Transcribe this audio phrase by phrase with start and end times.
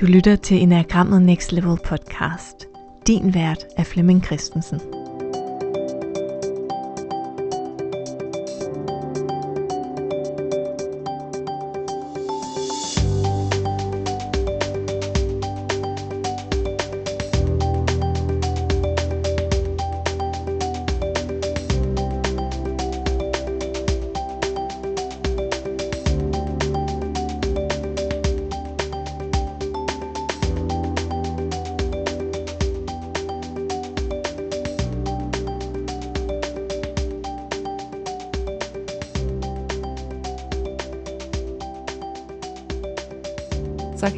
[0.00, 2.66] Du lytter til Enagrammet Next Level podcast.
[3.06, 4.80] Din vært er Flemming Christensen.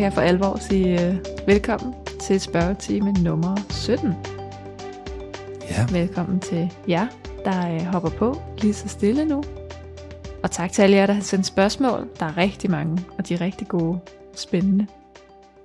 [0.02, 1.16] Kan jeg for alvor sige uh,
[1.48, 4.14] velkommen til spørgetime nummer 17.
[5.70, 5.86] Ja.
[5.98, 7.06] Velkommen til jer,
[7.44, 9.42] der uh, hopper på lige så stille nu.
[10.42, 12.08] Og tak til alle jer, der har sendt spørgsmål.
[12.18, 14.00] Der er rigtig mange, og de er rigtig gode,
[14.34, 14.86] spændende.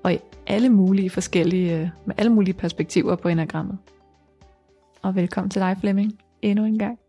[0.04, 3.78] Og i alle mulige forskellige, uh, med alle mulige perspektiver på enagrammet.
[5.02, 7.00] Og velkommen til dig, Flemming, endnu en gang.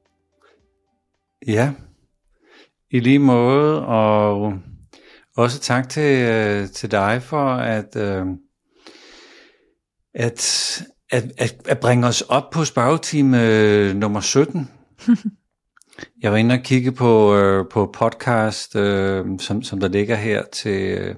[1.47, 1.73] Ja,
[2.91, 4.59] i lige måde, og
[5.39, 8.27] også tak til, øh, til dig for at, øh,
[10.15, 14.71] at, at, at, at bringe os op på spørgetime øh, nummer 17.
[16.23, 20.43] Jeg var inde og kigge på, øh, på podcast, øh, som, som der ligger her
[20.53, 21.15] til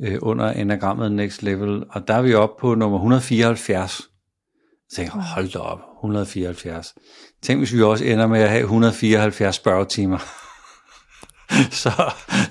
[0.00, 3.90] øh, under enagrammet Next Level, og der er vi oppe på nummer 174.
[3.90, 6.94] Så tænkte jeg, hold da op, 174.
[7.42, 10.47] Tænk, hvis vi også ender med at have 174 spørgetimer.
[11.82, 11.90] så,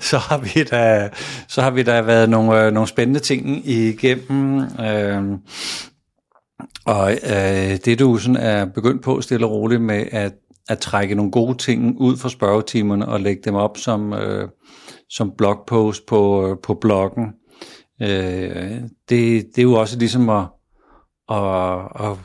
[0.00, 1.10] så, har vi da,
[1.48, 4.60] så har vi da været nogle, øh, nogle spændende ting igennem.
[4.80, 5.38] Øh,
[6.86, 10.34] og øh, det du sådan er begyndt på stille og roligt med at,
[10.68, 14.48] at trække nogle gode ting ud fra spørgetimerne og lægge dem op som, øh,
[15.10, 17.26] som blogpost på, øh, på bloggen.
[18.02, 20.44] Øh, det, det er jo også ligesom at,
[21.30, 22.16] at, at,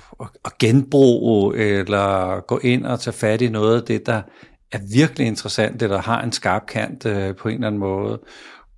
[0.46, 4.22] at genbruge eller gå ind og tage fat i noget af det, der
[4.74, 8.20] er virkelig interessant, eller har en skarp kant øh, på en eller anden måde,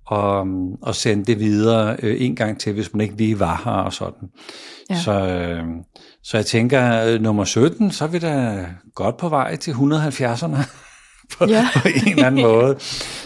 [0.06, 0.46] og,
[0.82, 3.92] og sende det videre øh, en gang til, hvis man ikke lige var her og
[3.92, 4.28] sådan.
[4.90, 5.00] Ja.
[5.00, 5.64] Så, øh,
[6.22, 10.56] så jeg tænker, øh, nummer 17, så er vi da godt på vej til 170'erne.
[11.38, 11.68] på, ja.
[11.82, 12.76] på en eller anden måde.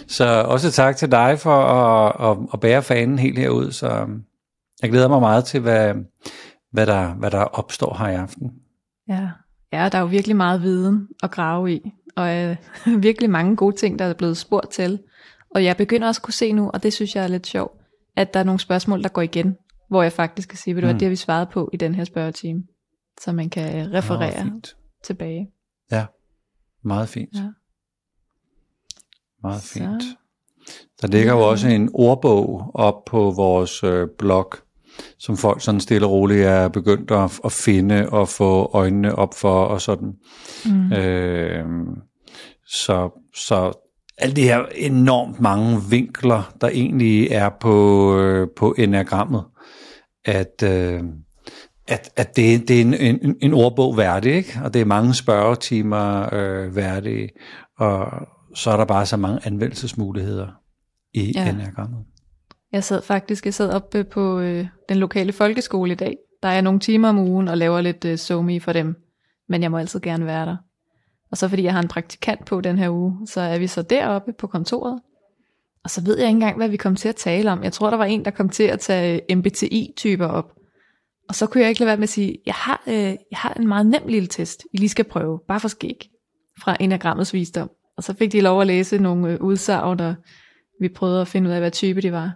[0.07, 3.71] Så også tak til dig for at, at, at bære fanen helt herud.
[3.71, 4.07] Så
[4.83, 5.95] jeg glæder mig meget til, hvad,
[6.73, 8.51] hvad, der, hvad der opstår her i aften.
[9.09, 9.29] Ja.
[9.73, 12.57] ja, der er jo virkelig meget viden at grave i og øh,
[13.03, 14.99] virkelig mange gode ting, der er blevet spurgt til.
[15.55, 17.81] Og jeg begynder også at kunne se nu, og det synes jeg er lidt sjovt,
[18.17, 19.57] at der er nogle spørgsmål, der går igen,
[19.89, 20.93] hvor jeg faktisk kan sige, ved du mm.
[20.93, 22.63] det har vi svaret på i den her spørgetime,
[23.21, 24.61] så man kan referere oh,
[25.05, 25.51] tilbage.
[25.93, 26.07] Ja,
[26.85, 27.35] meget fint.
[27.35, 27.49] Ja.
[29.43, 30.03] Meget fint.
[30.03, 30.17] Så.
[31.03, 34.55] Der ligger jo også en ordbog op på vores øh, blog,
[35.19, 39.35] som folk sådan stille og roligt er begyndt at, at finde og få øjnene op
[39.35, 40.13] for og sådan.
[40.65, 40.93] Mm.
[40.93, 41.65] Øh,
[42.67, 43.73] så, så
[44.19, 49.45] alle de her enormt mange vinkler, der egentlig er på, øh, på enagrammet,
[50.25, 51.03] at, øh,
[51.89, 54.61] at, at det, det er en, en, en ordbog værdig, ikke?
[54.65, 57.29] og det er mange spørgetimer øh, værdige,
[57.79, 58.07] og
[58.55, 60.49] så er der bare så mange anvendelsesmuligheder
[61.15, 61.51] i ja.
[61.51, 62.05] enagrammet.
[62.73, 66.17] Jeg sad faktisk jeg sad oppe på øh, den lokale folkeskole i dag.
[66.43, 68.97] Der er nogle timer om ugen og laver lidt øh, somi for dem,
[69.49, 70.57] men jeg må altid gerne være der.
[71.31, 73.83] Og så fordi jeg har en praktikant på den her uge, så er vi så
[73.83, 75.01] deroppe på kontoret.
[75.85, 77.65] Og så ved jeg ikke engang, hvad vi kom til at tale om.
[77.65, 80.53] Jeg tror, der var en, der kom til at tage øh, MBTI-typer op.
[81.29, 83.55] Og så kunne jeg ikke lade være med at sige, jeg har, øh, jeg har
[83.55, 86.11] en meget nem lille test, I lige skal prøve, bare for skæg,
[86.63, 87.71] fra enagrammets visdom.
[87.97, 90.15] Og så fik de lov at læse nogle øh, udsagn, og
[90.81, 92.33] vi prøvede at finde ud af, hvad type de var.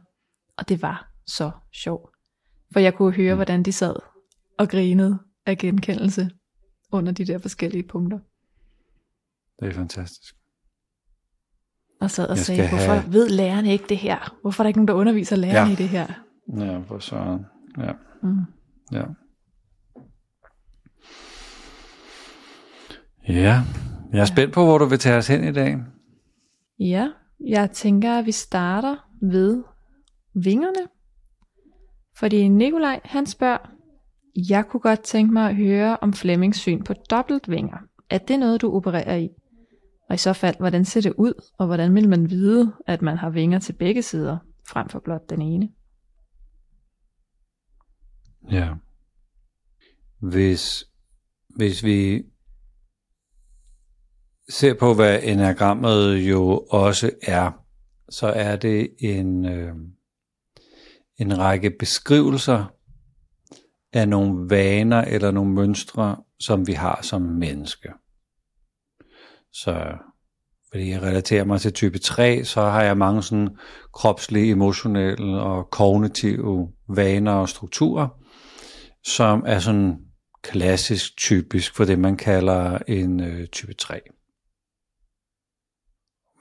[0.58, 2.10] Og det var så sjovt.
[2.72, 3.38] For jeg kunne høre, mm.
[3.38, 3.94] hvordan de sad
[4.58, 6.30] og grinede af genkendelse
[6.92, 8.18] under de der forskellige punkter.
[9.60, 10.34] Det er fantastisk.
[12.00, 13.12] Og sad og jeg sagde, hvorfor have...
[13.12, 14.36] ved lærerne ikke det her?
[14.42, 15.72] Hvorfor er der ikke nogen, der underviser lærerne ja.
[15.72, 16.06] i det her?
[16.56, 17.38] Ja, for så.
[17.78, 17.92] Ja.
[18.22, 18.40] Mm.
[18.92, 19.04] Ja.
[23.28, 23.62] Ja,
[24.12, 25.76] jeg er spændt på, hvor du vil tage os hen i dag.
[26.78, 29.62] Ja, jeg tænker, at vi starter ved
[30.34, 30.88] vingerne.
[32.16, 33.58] Fordi Nikolaj, han spørger,
[34.48, 37.78] jeg kunne godt tænke mig at høre om Flemmings syn på dobbeltvinger.
[38.10, 39.28] Er det noget, du opererer i?
[40.08, 43.16] Og i så fald, hvordan ser det ud, og hvordan vil man vide, at man
[43.16, 44.38] har vinger til begge sider,
[44.68, 45.68] frem for blot den ene?
[48.50, 48.74] Ja.
[50.20, 50.84] Hvis,
[51.56, 52.22] hvis vi
[54.48, 57.50] ser på, hvad enagrammet jo også er,
[58.08, 59.74] så er det en, øh,
[61.18, 62.64] en række beskrivelser
[63.92, 67.88] af nogle vaner eller nogle mønstre, som vi har som menneske.
[69.52, 69.96] Så
[70.70, 73.56] fordi jeg relaterer mig til type 3, så har jeg mange sådan
[73.92, 78.08] kropslige, emotionelle og kognitive vaner og strukturer,
[79.04, 79.96] som er sådan
[80.42, 84.00] klassisk typisk for det, man kalder en øh, type 3.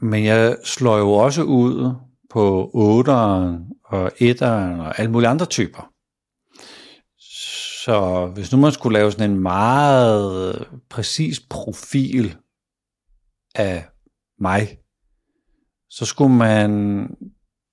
[0.01, 1.95] Men jeg slår jo også ud
[2.29, 5.89] på 8'eren og etteren og alle mulige andre typer.
[7.85, 12.35] Så hvis nu man skulle lave sådan en meget præcis profil
[13.55, 13.85] af
[14.39, 14.77] mig,
[15.89, 17.07] så skulle man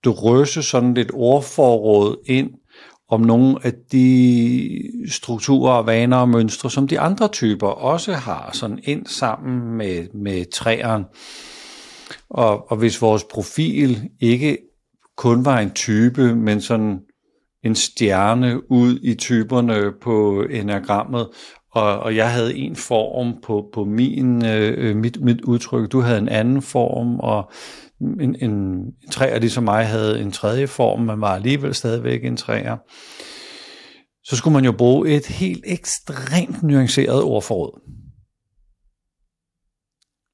[0.04, 2.50] drøse sådan lidt ordforråd ind
[3.08, 8.80] om nogle af de strukturer, vaner og mønstre, som de andre typer også har, sådan
[8.82, 11.04] ind sammen med, med træerne.
[12.30, 14.58] Og, og hvis vores profil ikke
[15.20, 17.00] kun var en type, men sådan
[17.64, 21.28] en stjerne ud i typerne på enagrammet,
[21.72, 26.18] og, og jeg havde en form på, på min, øh, mit, mit udtryk, du havde
[26.18, 27.52] en anden form, og
[28.00, 32.36] en, en, en træer ligesom mig havde en tredje form, men var alligevel stadigvæk en
[32.36, 32.76] træer.
[34.24, 37.80] Så skulle man jo bruge et helt ekstremt nuanceret ordforråd,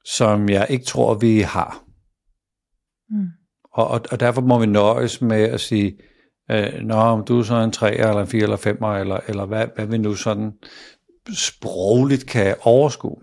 [0.04, 1.84] som jeg ikke tror, vi har.
[3.10, 3.35] Mm.
[3.76, 5.98] Og, og, og derfor må vi nøjes med at sige,
[6.50, 9.46] øh, Nå, om du er så en 3 eller en 4 eller 5 eller, eller
[9.46, 10.52] hvad, hvad vi nu sådan
[11.34, 13.16] sprogligt kan overskue.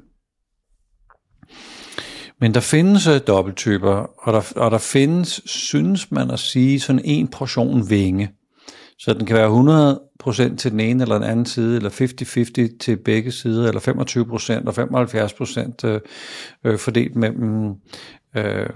[2.39, 7.01] Men der findes øh, dobbelttyper, og der, og der findes, synes man at sige, sådan
[7.05, 8.29] en portion vinge.
[8.99, 9.97] Så den kan være
[10.51, 11.89] 100% til den ene eller den anden side, eller
[12.71, 14.73] 50-50 til begge sider, eller 25% og
[15.83, 16.01] 75% øh,
[16.63, 17.73] øh, fordelt mellem.
[18.37, 18.69] Øh,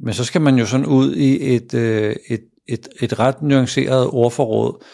[0.00, 4.06] men så skal man jo sådan ud i et, øh, et, et, et ret nuanceret
[4.06, 4.84] ordforråd,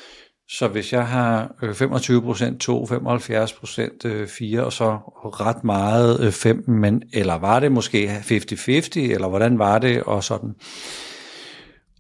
[0.49, 4.97] så hvis jeg har 25% 2, 75% 4 og så
[5.41, 10.25] ret meget øh, 5, men, eller var det måske 50-50, eller hvordan var det, og
[10.25, 10.55] sådan.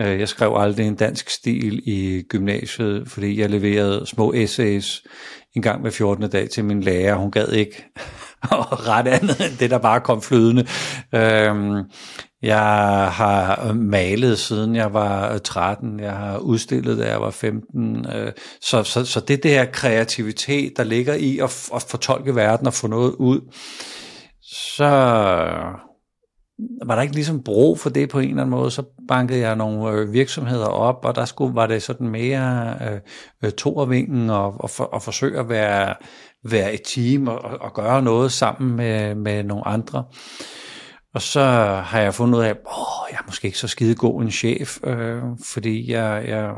[0.01, 5.03] Øh, jeg skrev aldrig en dansk stil i gymnasiet, fordi jeg leverede små essays
[5.57, 6.31] en gang hver 14.
[6.31, 7.15] dag til min lærer.
[7.15, 7.85] Hun gad ikke
[8.89, 10.67] ret andet end det, der bare kom flydende.
[11.15, 11.83] Øhm,
[12.43, 12.59] jeg
[13.13, 16.01] har malet siden jeg var øh, 13.
[16.01, 18.07] Jeg har udstillet, da jeg var 15.
[18.15, 22.75] Øh, så, så, så det der kreativitet, der ligger i at, at fortolke verden og
[22.75, 23.41] få noget ud,
[24.43, 24.91] så
[26.59, 29.57] var der ikke ligesom brug for det på en eller anden måde, så bankede jeg
[29.57, 33.01] nogle øh, virksomheder op, og der skulle, var det sådan mere øh,
[33.43, 35.95] øh toervingen og, og, for, og forsøge at være,
[36.45, 40.05] være et team og, og gøre noget sammen med, med nogle andre.
[41.15, 41.43] Og så
[41.85, 42.57] har jeg fundet ud af, at
[43.11, 46.55] jeg er måske ikke så skide god en chef, øh, fordi jeg, jeg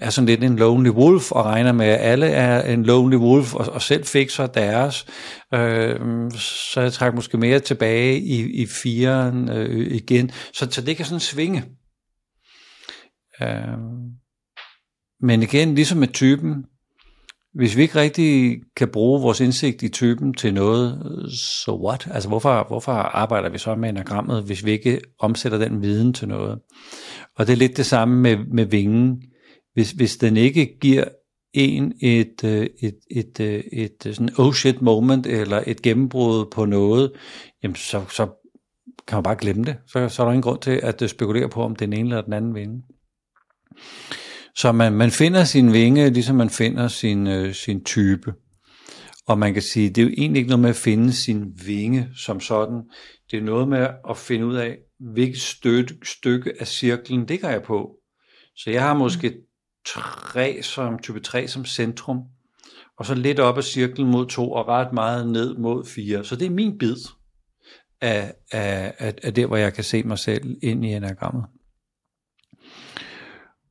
[0.00, 3.54] er sådan lidt en lonely wolf, og regner med, at alle er en lonely wolf,
[3.54, 5.06] og, og selv fikser deres.
[5.54, 10.30] Øh, så jeg trækker måske mere tilbage i, i firen øh, igen.
[10.52, 11.64] Så, så det kan sådan svinge.
[13.42, 13.78] Øh,
[15.20, 16.64] men igen, ligesom med typen,
[17.54, 20.98] hvis vi ikke rigtig kan bruge vores indsigt i typen til noget,
[21.32, 22.08] så what?
[22.10, 26.28] Altså hvorfor, hvorfor arbejder vi så med enagrammet, hvis vi ikke omsætter den viden til
[26.28, 26.58] noget?
[27.36, 29.22] Og det er lidt det samme med, med vingen
[29.76, 31.04] hvis, hvis den ikke giver
[31.52, 36.46] en et, øh, et, et, øh, et, et sådan oh shit moment, eller et gennembrud
[36.50, 37.12] på noget,
[37.62, 38.28] jamen så, så
[39.08, 39.76] kan man bare glemme det.
[39.86, 42.32] Så, så er der ingen grund til at spekulere på, om den ene eller den
[42.32, 42.82] anden vinde.
[44.54, 48.34] Så man, man finder sin vinge, ligesom man finder sin, øh, sin type.
[49.26, 52.08] Og man kan sige, det er jo egentlig ikke noget med at finde sin vinge
[52.16, 52.82] som sådan.
[53.30, 54.76] Det er noget med at finde ud af,
[55.12, 57.90] hvilket støt, stykke af cirklen ligger jeg på.
[58.56, 59.34] Så jeg har måske
[59.86, 62.18] 3 som, type 3 som centrum,
[62.98, 66.24] og så lidt op ad cirklen mod 2, og ret meget ned mod 4.
[66.24, 66.96] Så det er min bid
[68.00, 71.44] af, af, af, af det, hvor jeg kan se mig selv ind i enagrammet.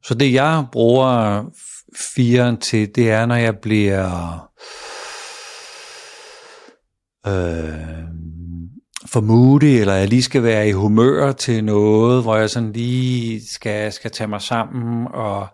[0.03, 1.43] Så det jeg bruger
[2.15, 4.39] firen til, det er, når jeg bliver
[7.27, 8.05] øh,
[9.05, 13.41] for moody, eller jeg lige skal være i humør til noget, hvor jeg sådan lige
[13.53, 15.47] skal, skal tage mig sammen, og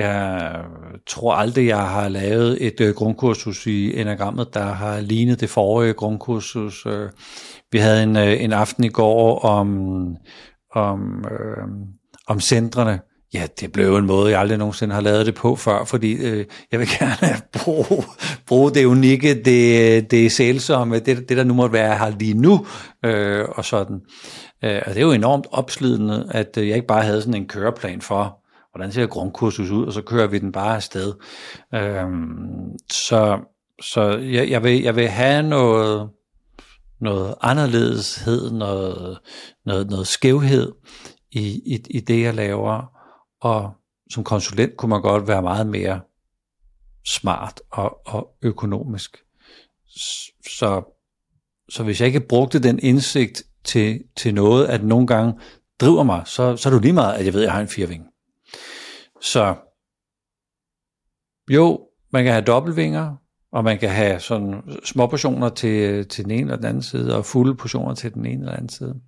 [0.00, 0.64] jeg
[1.06, 5.92] tror aldrig, jeg har lavet et øh, grundkursus i enagrammet, der har lignet det forrige
[5.92, 6.86] grundkursus.
[6.86, 7.08] Øh,
[7.72, 9.68] vi havde en, øh, en aften i går om,
[10.74, 11.64] om, øh,
[12.26, 13.00] om centrene,
[13.34, 16.44] Ja, det blev en måde, jeg aldrig nogensinde har lavet det på før, fordi øh,
[16.72, 18.04] jeg vil gerne bruge,
[18.46, 22.66] bruge det unikke, det, det sælsomme, det, det der nu måtte være her lige nu,
[23.04, 24.00] øh, og sådan.
[24.64, 27.48] Øh, og det er jo enormt opslidende, at øh, jeg ikke bare havde sådan en
[27.48, 28.39] køreplan for,
[28.72, 31.14] hvordan ser grundkursus ud, og så kører vi den bare afsted.
[31.74, 33.40] Øhm, så
[33.82, 36.10] så jeg, jeg, vil, jeg vil have noget,
[37.00, 39.18] noget anderledeshed, noget,
[39.66, 40.72] noget, noget skævhed
[41.30, 41.40] i,
[41.74, 42.92] i, i det, jeg laver,
[43.40, 43.72] og
[44.10, 46.00] som konsulent kunne man godt være meget mere
[47.06, 49.16] smart og, og økonomisk.
[50.58, 50.96] Så,
[51.68, 55.40] så hvis jeg ikke brugte den indsigt til, til noget, at nogle gange
[55.80, 57.60] driver mig, så, så er det jo lige meget, at jeg ved, at jeg har
[57.60, 58.09] en firving.
[59.20, 59.56] Så
[61.50, 63.16] jo, man kan have dobbeltvinger,
[63.52, 67.16] og man kan have sådan små portioner til, til den ene eller den anden side,
[67.16, 69.00] og fulde portioner til den ene eller anden side.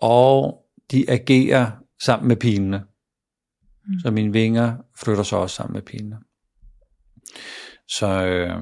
[0.00, 1.70] Og de agerer
[2.04, 2.84] sammen med pilene.
[3.86, 3.98] Mm.
[3.98, 6.18] Så mine vinger flytter sig også sammen med pinene.
[7.88, 8.60] Så, øh,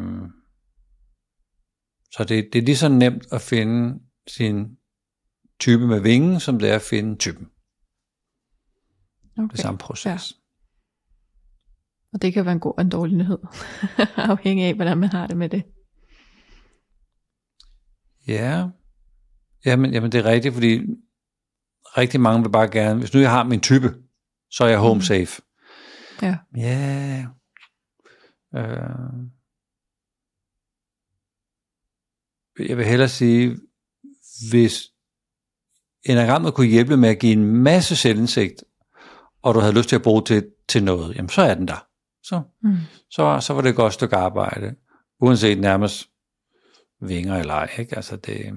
[2.12, 4.76] så det, det er lige så nemt at finde sin
[5.60, 7.48] type med vingen, som det er at finde typen.
[9.38, 9.48] Okay.
[9.48, 10.06] Det samme proces.
[10.06, 10.41] Ja.
[12.12, 13.38] Og det kan være en god og en dårlig nyhed,
[14.16, 15.62] afhængig af, hvordan man har det med det.
[18.28, 18.68] Ja,
[19.64, 20.80] jamen, jamen det er rigtigt, fordi
[21.96, 23.94] rigtig mange vil bare gerne, hvis nu jeg har min type,
[24.50, 25.02] så er jeg home mm.
[25.02, 25.42] safe.
[26.22, 26.36] Ja.
[26.56, 27.26] Ja.
[28.56, 29.32] Øh.
[32.68, 33.56] Jeg vil hellere sige,
[34.50, 34.82] hvis
[36.04, 38.64] enagrammet kunne hjælpe med at give en masse selvindsigt,
[39.42, 41.86] og du havde lyst til at bruge det til noget, jamen så er den der.
[42.22, 42.76] Så, mm.
[43.10, 44.74] så, så var det et godt stykke arbejde.
[45.20, 46.08] Uanset nærmest
[47.00, 47.70] vinger eller ej.
[47.78, 47.96] Ikke?
[47.96, 48.52] Altså det,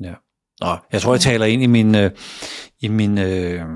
[0.00, 0.14] ja.
[0.60, 2.10] Nå, jeg tror, jeg taler ind i min, øh,
[2.80, 3.66] i min, øh,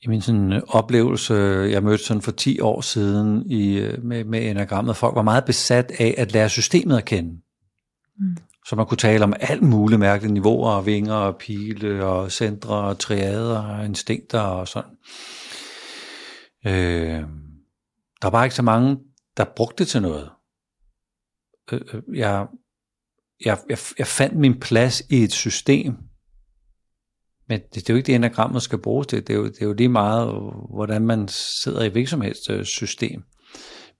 [0.00, 1.34] i min sådan øh, oplevelse,
[1.70, 4.96] jeg mødte sådan for 10 år siden i, øh, med, med enagrammet.
[4.96, 7.40] Folk var meget besat af at lære systemet at kende.
[8.18, 8.36] Mm.
[8.68, 12.74] Så man kunne tale om alt muligt mærkelige niveauer, og vinger og pile og centre
[12.74, 14.90] og triader og instinkter og sådan.
[16.66, 17.22] Øh,
[18.22, 18.98] der var ikke så mange,
[19.36, 20.30] der brugte det til noget.
[21.72, 22.46] Øh, øh, jeg
[23.44, 25.94] jeg, jeg, jeg fandt min plads i et system,
[27.48, 29.62] men det, det er jo ikke det enagrammet skal bruges til, det er, jo, det
[29.62, 30.28] er jo lige meget,
[30.74, 33.22] hvordan man sidder i hvilket som helst øh, system.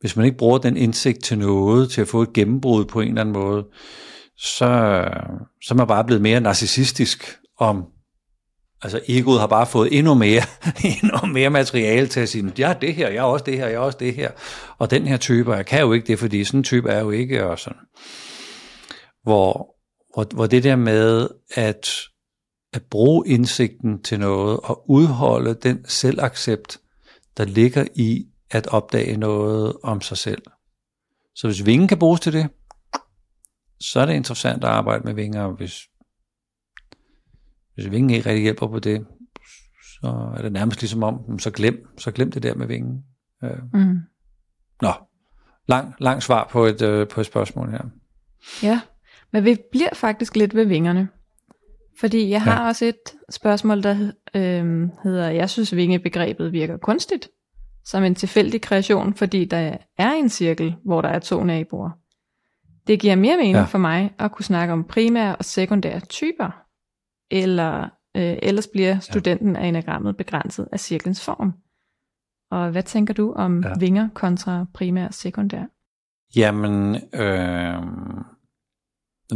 [0.01, 3.09] Hvis man ikke bruger den indsigt til noget, til at få et gennembrud på en
[3.09, 3.67] eller anden måde,
[4.39, 5.03] så,
[5.63, 7.85] så er man bare blevet mere narcissistisk om,
[8.83, 10.43] altså egoet har bare fået endnu mere,
[11.03, 13.67] endnu mere materiale til at sige, jeg er det her, jeg er også det her,
[13.67, 14.31] jeg er også det her,
[14.79, 17.11] og den her type, jeg kan jo ikke det, fordi sådan en type er jo
[17.11, 17.79] ikke, og sådan
[19.23, 19.77] hvor,
[20.15, 21.89] hvor, hvor det der med at,
[22.73, 26.79] at bruge indsigten til noget og udholde den selvaccept,
[27.37, 30.43] der ligger i at opdage noget om sig selv.
[31.35, 32.49] Så hvis vingen kan bruges til det,
[33.81, 35.49] så er det interessant at arbejde med vinger.
[35.49, 35.79] Hvis,
[37.75, 39.07] hvis vingen ikke rigtig hjælper på det,
[40.01, 43.05] så er det nærmest ligesom om, så glem, så glem det der med vingen.
[43.45, 43.59] Øh.
[43.73, 43.99] Mm.
[44.83, 44.93] Nå,
[45.69, 47.85] lang, lang svar på et, øh, på et spørgsmål her.
[48.63, 48.81] Ja,
[49.33, 51.09] men vi bliver faktisk lidt ved vingerne.
[52.01, 52.69] Fordi jeg har ja.
[52.69, 57.29] også et spørgsmål, der øh, hedder, jeg synes vingebegrebet virker kunstigt,
[57.85, 61.91] som en tilfældig kreation, fordi der er en cirkel, hvor der er to naboer.
[62.89, 63.65] Det giver mere mening ja.
[63.65, 66.65] for mig at kunne snakke om primære og sekundære typer,
[67.31, 67.83] eller
[68.17, 69.63] øh, ellers bliver studenten ja.
[69.63, 71.53] af enagrammet begrænset af cirklens form.
[72.51, 73.73] Og hvad tænker du om ja.
[73.81, 75.65] vinger kontra primær og sekundær?
[76.37, 77.83] Jamen, øh,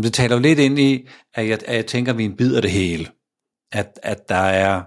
[0.03, 2.57] det taler jo lidt ind i, at jeg, at jeg tænker, at vi en bid
[2.57, 3.07] af det hele.
[3.73, 4.83] At, at der er,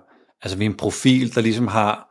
[0.46, 2.05] Altså vi er en profil, der ligesom har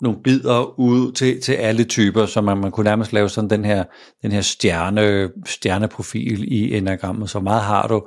[0.00, 3.64] nogle bidder ud til, til alle typer, så man, man kunne nærmest lave sådan den
[3.64, 3.84] her,
[4.22, 7.30] den her stjerne, stjerneprofil i enagrammet.
[7.30, 8.06] Så meget har du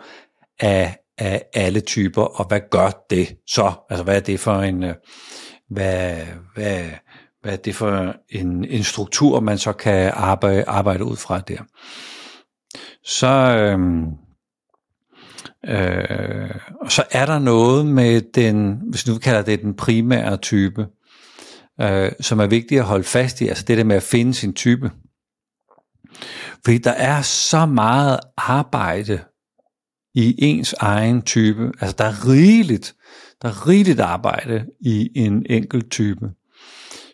[0.59, 3.71] af, af alle typer, og hvad gør det så?
[3.89, 4.95] Altså hvad er det for en, øh,
[5.69, 6.17] hvad,
[6.53, 6.83] hvad,
[7.41, 11.59] hvad er det for en, en struktur, man så kan arbejde, arbejde ud fra der.
[13.05, 14.05] Så, øhm,
[15.65, 16.49] øh,
[16.89, 20.87] så er der noget med den, hvis nu kalder det den primære type,
[21.81, 24.53] øh, som er vigtigt at holde fast i, altså det der med at finde sin
[24.53, 24.91] type.
[26.65, 29.23] Fordi der er så meget arbejde
[30.15, 31.71] i ens egen type.
[31.81, 32.95] Altså der er rigeligt,
[33.41, 36.29] der er rigeligt arbejde i en enkelt type.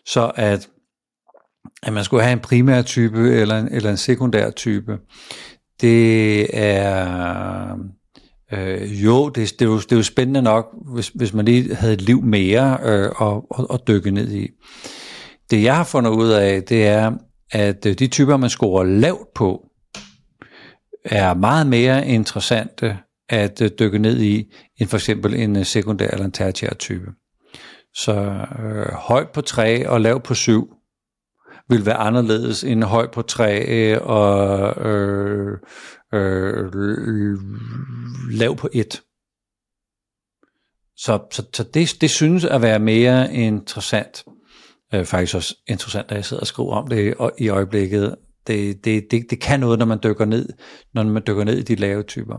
[0.06, 0.68] Så at,
[1.82, 4.98] at man skulle have en primær type eller en, eller en sekundær type,
[5.80, 7.76] det er
[8.52, 11.74] øh, jo, det, det, er jo, det er jo spændende nok, hvis, hvis man lige
[11.74, 14.48] havde et liv mere øh, at, at, at dykke ned i.
[15.50, 17.12] Det jeg har fundet ud af, det er,
[17.52, 19.66] at øh, de typer, man scorer lavt på,
[21.04, 26.08] er meget mere interessante at øh, dykke ned i, end for eksempel en øh, sekundær
[26.08, 27.12] eller en tertiær type.
[27.94, 28.12] Så
[28.62, 30.74] øh, høj på 3 og lav på 7
[31.68, 35.58] vil være anderledes end høj på 3 øh, og øh,
[36.14, 37.38] øh,
[38.30, 39.02] lav på 1.
[40.96, 44.24] Så, så, så det, det synes at være mere interessant.
[44.94, 48.16] Øh, faktisk også interessant, at jeg sidder og skriver om det i øjeblikket.
[48.46, 50.48] Det, det, det, det kan noget, når man dykker ned,
[50.94, 52.36] når man dykker ned i de lave typer.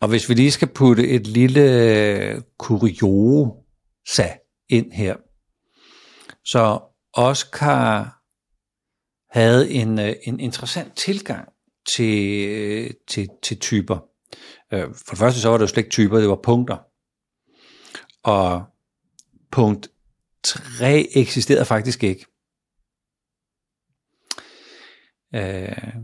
[0.00, 4.28] Og hvis vi lige skal putte et lille kuriosa
[4.68, 5.16] ind her,
[6.44, 6.80] så
[7.12, 8.18] Oscar
[9.38, 11.51] havde en, øh, en interessant tilgang
[11.86, 13.98] til, til, til typer.
[14.72, 16.78] Øh, for det første så var det jo slet ikke typer, det var punkter.
[18.22, 18.64] Og
[19.50, 19.90] punkt
[20.44, 22.26] 3 eksisterede faktisk ikke.
[25.34, 25.94] Øh,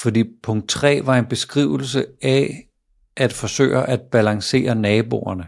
[0.00, 2.68] fordi punkt 3 var en beskrivelse af
[3.16, 5.46] at forsøge at balancere naboerne,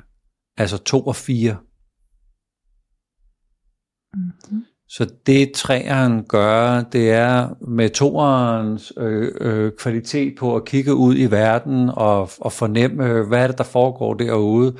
[0.56, 1.58] altså 2 og 4.
[4.14, 4.64] Mm-hmm.
[4.94, 11.16] Så det træeren gør, det er med toerens øh, øh, kvalitet på at kigge ud
[11.16, 14.76] i verden og, og fornemme, hvad er det, der foregår derude,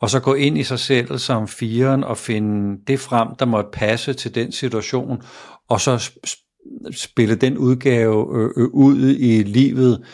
[0.00, 3.70] og så gå ind i sig selv som firen og finde det frem, der måtte
[3.72, 5.22] passe til den situation,
[5.68, 6.10] og så
[6.92, 10.04] spille den udgave øh, øh, ud i livet,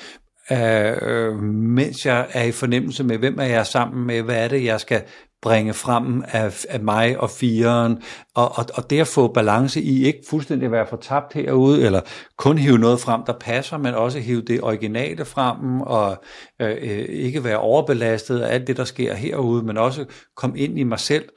[0.52, 4.64] øh, mens jeg er i fornemmelse med, hvem er jeg sammen med, hvad er det,
[4.64, 5.02] jeg skal
[5.42, 8.02] bringe frem af, af mig og firen,
[8.34, 12.00] og, og, og det at få balance i, ikke fuldstændig være fortabt herude, eller
[12.38, 16.22] kun hive noget frem, der passer, men også hive det originale frem, og
[16.60, 20.04] øh, øh, ikke være overbelastet af alt det, der sker herude, men også
[20.36, 21.28] komme ind i mig selv,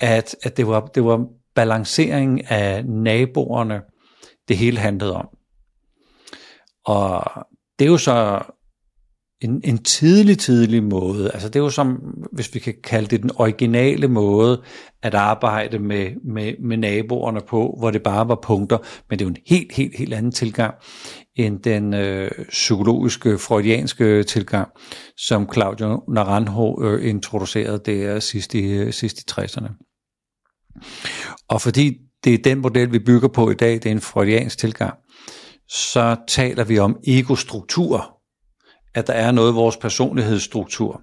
[0.00, 3.80] at, at det, var, det var balancering af naboerne,
[4.48, 5.28] det hele handlede om.
[6.84, 7.22] Og
[7.78, 8.42] det er jo så
[9.40, 11.30] en, en tidlig, tidlig måde.
[11.32, 12.00] Altså det er jo som,
[12.32, 14.62] hvis vi kan kalde det den originale måde
[15.02, 18.78] at arbejde med, med, med naboerne på, hvor det bare var punkter,
[19.10, 20.74] men det er jo en helt, helt, helt anden tilgang
[21.36, 24.68] end den øh, psykologiske, freudianske tilgang,
[25.16, 29.84] som Claudio Naranjo øh, introducerede det er sidst i, øh, sidst i 60'erne.
[31.48, 34.58] Og fordi det er den model, vi bygger på i dag, det er en freudiansk
[34.58, 34.94] tilgang,
[35.68, 38.17] så taler vi om egostrukturer,
[38.94, 41.02] at der er noget i vores personlighedsstruktur.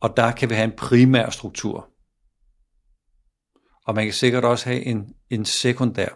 [0.00, 1.88] Og der kan vi have en primær struktur.
[3.86, 6.08] Og man kan sikkert også have en, en sekundær,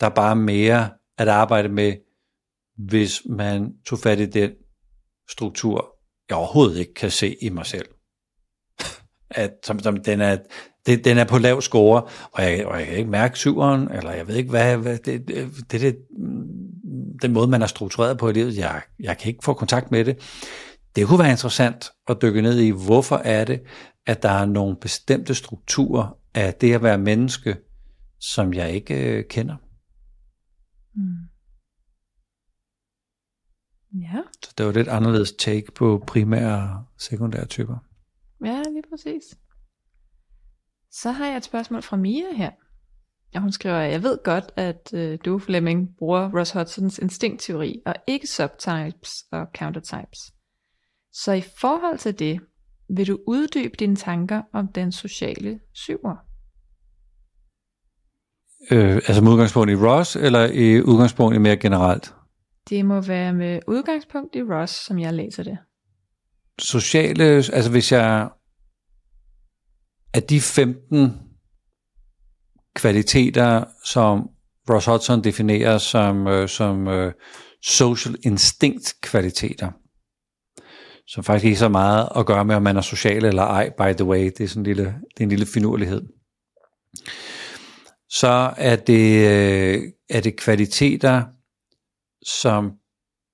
[0.00, 1.96] der er bare mere at arbejde med,
[2.76, 4.50] hvis man tog fat i den
[5.30, 5.96] struktur,
[6.28, 7.88] jeg overhovedet ikke kan se i mig selv.
[9.30, 10.38] At, som, som den, er,
[10.86, 14.12] det, den er på lav score, og jeg, og jeg kan ikke mærke syveren, eller
[14.12, 15.96] jeg ved ikke, hvad, hvad det, det, det, det,
[17.22, 20.04] den måde, man er struktureret på i livet, jeg, jeg kan ikke få kontakt med
[20.04, 20.18] det.
[20.96, 23.62] Det kunne være interessant at dykke ned i, hvorfor er det,
[24.06, 27.56] at der er nogle bestemte strukturer af det at være menneske,
[28.20, 29.56] som jeg ikke øh, kender.
[30.94, 31.34] Mm.
[34.00, 34.20] Ja.
[34.44, 37.76] Så det var lidt anderledes take på primære og sekundære typer.
[38.44, 39.38] Ja, lige præcis.
[40.90, 42.50] Så har jeg et spørgsmål fra Mia her.
[43.34, 47.94] Og hun skriver, jeg ved godt, at øh, du, Fleming, bruger Ross Hudsons instinktteori, og
[48.06, 50.18] ikke subtypes og countertypes.
[51.12, 52.40] Så i forhold til det,
[52.96, 56.16] vil du uddybe dine tanker om den sociale syver?
[58.70, 62.14] Øh, altså med udgangspunkt i Ross, eller i udgangspunkt i mere generelt?
[62.68, 65.58] Det må være med udgangspunkt i Ross, som jeg læser det.
[66.58, 68.28] Sociale, altså hvis jeg
[70.14, 71.12] at de 15
[72.74, 74.28] kvaliteter, som
[74.70, 77.12] Ross Hudson definerer som, øh, som øh,
[77.62, 79.70] social instinct kvaliteter,
[81.06, 83.92] som faktisk ikke så meget at gøre med, om man er social eller ej, by
[83.96, 84.24] the way.
[84.24, 86.02] Det er sådan en lille, det er en lille finurlighed.
[88.08, 91.22] Så er det, øh, er det kvaliteter,
[92.26, 92.72] som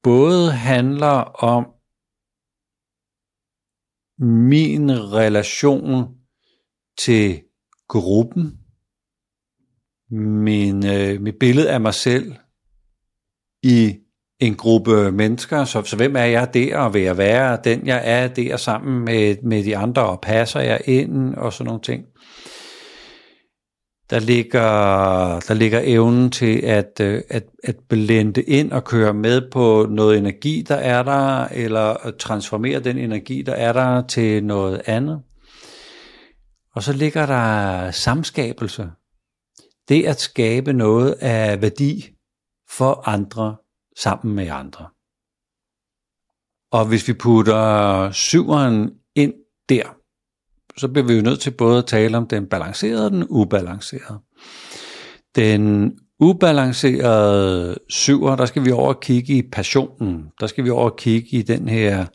[0.03, 1.66] både handler om
[4.18, 6.14] min relation
[6.98, 7.42] til
[7.88, 8.60] gruppen,
[10.11, 12.35] min, øh, mit billede af mig selv
[13.62, 13.96] i
[14.40, 18.03] en gruppe mennesker, så, så hvem er jeg der, og vil jeg være den, jeg
[18.05, 22.05] er der sammen med, med de andre, og passer jeg ind, og sådan nogle ting.
[24.11, 24.61] Der ligger,
[25.49, 30.18] der ligger evnen til at, øh, at, at blende ind og køre med på noget
[30.18, 35.20] energi, der er der, eller at transformere den energi, der er der, til noget andet.
[36.75, 38.90] Og så ligger der samskabelse.
[39.90, 42.14] Det at skabe noget af værdi
[42.68, 43.57] for andre
[43.98, 44.88] sammen med andre.
[46.72, 49.35] Og hvis vi putter syveren ind
[49.68, 49.96] der,
[50.76, 54.18] så bliver vi jo nødt til både at tale om den balancerede og den ubalancerede.
[55.37, 60.26] Den ubalancerede syver, der skal vi over og kigge i passionen.
[60.40, 62.07] Der skal vi over og kigge i den her øh,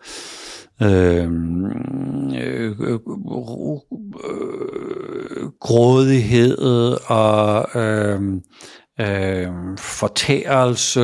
[0.82, 1.66] Øhm,
[2.36, 3.00] øh, øh, øh,
[5.60, 6.58] grådighed
[7.08, 8.22] og øh,
[9.00, 11.02] øh, fortærelse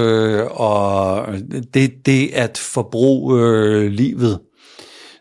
[0.47, 1.27] og
[1.73, 4.39] det, det at forbruge øh, livet.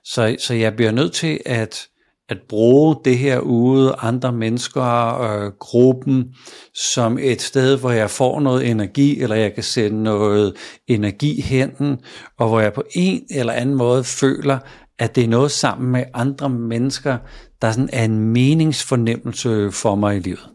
[0.04, 1.89] Så, så jeg bliver nødt til at
[2.30, 6.34] at bruge det her ude, andre mennesker, øh, gruppen,
[6.74, 11.98] som et sted, hvor jeg får noget energi, eller jeg kan sende noget energi hen,
[12.38, 14.58] og hvor jeg på en eller anden måde føler,
[14.98, 17.18] at det er noget sammen med andre mennesker,
[17.62, 20.48] der sådan er en meningsfornemmelse for mig i livet.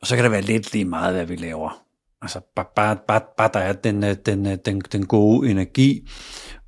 [0.00, 1.82] Og så kan det være lidt lige meget, hvad vi laver.
[2.22, 6.08] Altså bare, bare, bare, bare der er den, øh, den, øh, den, den gode energi,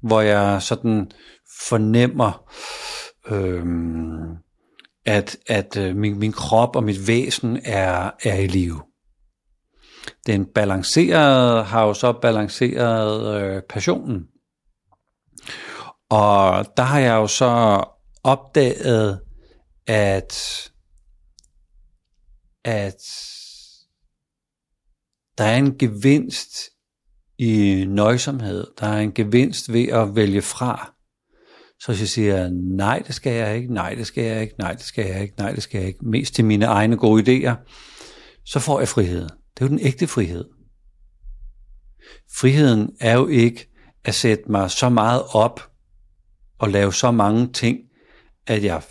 [0.03, 1.11] hvor jeg sådan
[1.61, 2.53] fornemmer,
[3.27, 4.37] øhm,
[5.05, 8.83] at, at øh, min, min krop og mit væsen er, er i live.
[10.27, 14.27] Den balancerede har jo så balanceret øh, passionen.
[16.11, 17.85] Og der har jeg jo så
[18.25, 19.21] opdaget,
[19.87, 20.71] at,
[22.65, 23.03] at
[25.39, 26.51] der er en gevinst
[27.39, 28.67] i nøjsomhed.
[28.81, 30.95] Der er en gevinst ved at vælge fra.
[31.81, 34.73] Så hvis jeg siger, nej, det skal jeg ikke, nej, det skal jeg ikke, nej,
[34.73, 37.55] det skal jeg ikke, nej, det skal jeg ikke, mest til mine egne gode idéer,
[38.45, 39.23] så får jeg frihed.
[39.23, 40.45] Det er jo den ægte frihed.
[42.39, 43.69] Friheden er jo ikke
[44.05, 45.71] at sætte mig så meget op
[46.59, 47.79] og lave så mange ting,
[48.47, 48.83] at jeg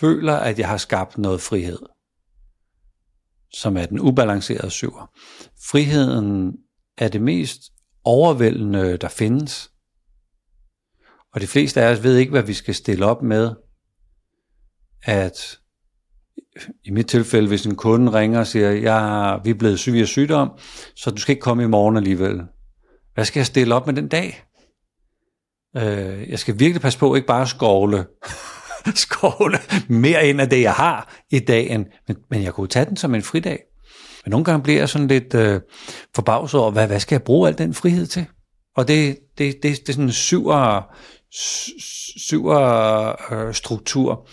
[0.00, 1.78] føler, at jeg har skabt noget frihed,
[3.54, 5.10] som er den ubalancerede syver.
[5.70, 6.52] Friheden
[6.98, 7.60] er det mest
[8.04, 9.69] overvældende, der findes.
[11.34, 13.50] Og de fleste af os ved ikke, hvad vi skal stille op med,
[15.02, 15.58] at
[16.84, 20.06] i mit tilfælde, hvis en kunde ringer og siger, ja, vi er blevet syge af
[20.06, 20.50] sygdom,
[20.96, 22.40] så du skal ikke komme i morgen alligevel.
[23.14, 24.44] Hvad skal jeg stille op med den dag?
[25.76, 28.06] Øh, jeg skal virkelig passe på ikke bare skovle,
[28.94, 32.96] skovle mere ind af det, jeg har i dagen, men, men jeg kunne tage den
[32.96, 33.58] som en fridag.
[34.24, 35.60] Men nogle gange bliver jeg sådan lidt øh,
[36.14, 38.26] forbavset over, hvad, hvad skal jeg bruge al den frihed til?
[38.76, 40.94] Og det, det, det, det er sådan en syver,
[41.30, 44.28] syver struktur,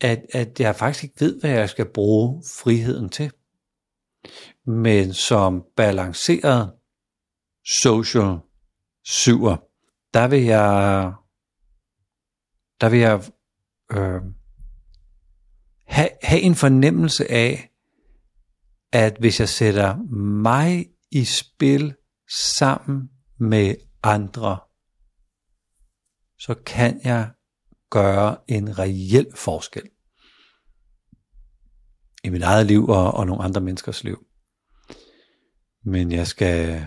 [0.00, 3.30] at, at jeg faktisk ikke ved, hvad jeg skal bruge friheden til.
[4.66, 6.72] Men som balanceret
[7.66, 8.38] social
[9.04, 9.56] syver,
[10.14, 11.12] der vil jeg,
[12.80, 13.24] der vil jeg
[13.92, 14.22] øh,
[15.86, 17.70] have, have en fornemmelse af,
[18.92, 19.96] at hvis jeg sætter
[20.42, 21.94] mig i spil
[22.28, 24.58] sammen med andre,
[26.38, 27.30] så kan jeg
[27.90, 29.82] gøre en reel forskel
[32.24, 34.26] i mit eget liv og, og nogle andre menneskers liv.
[35.84, 36.86] Men jeg skal...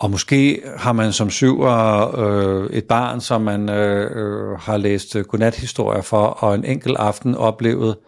[0.00, 5.16] Og måske har man som syver øh, et barn, som man øh, øh har læst
[5.28, 7.98] godnathistorier for, og en enkelt aften oplevet,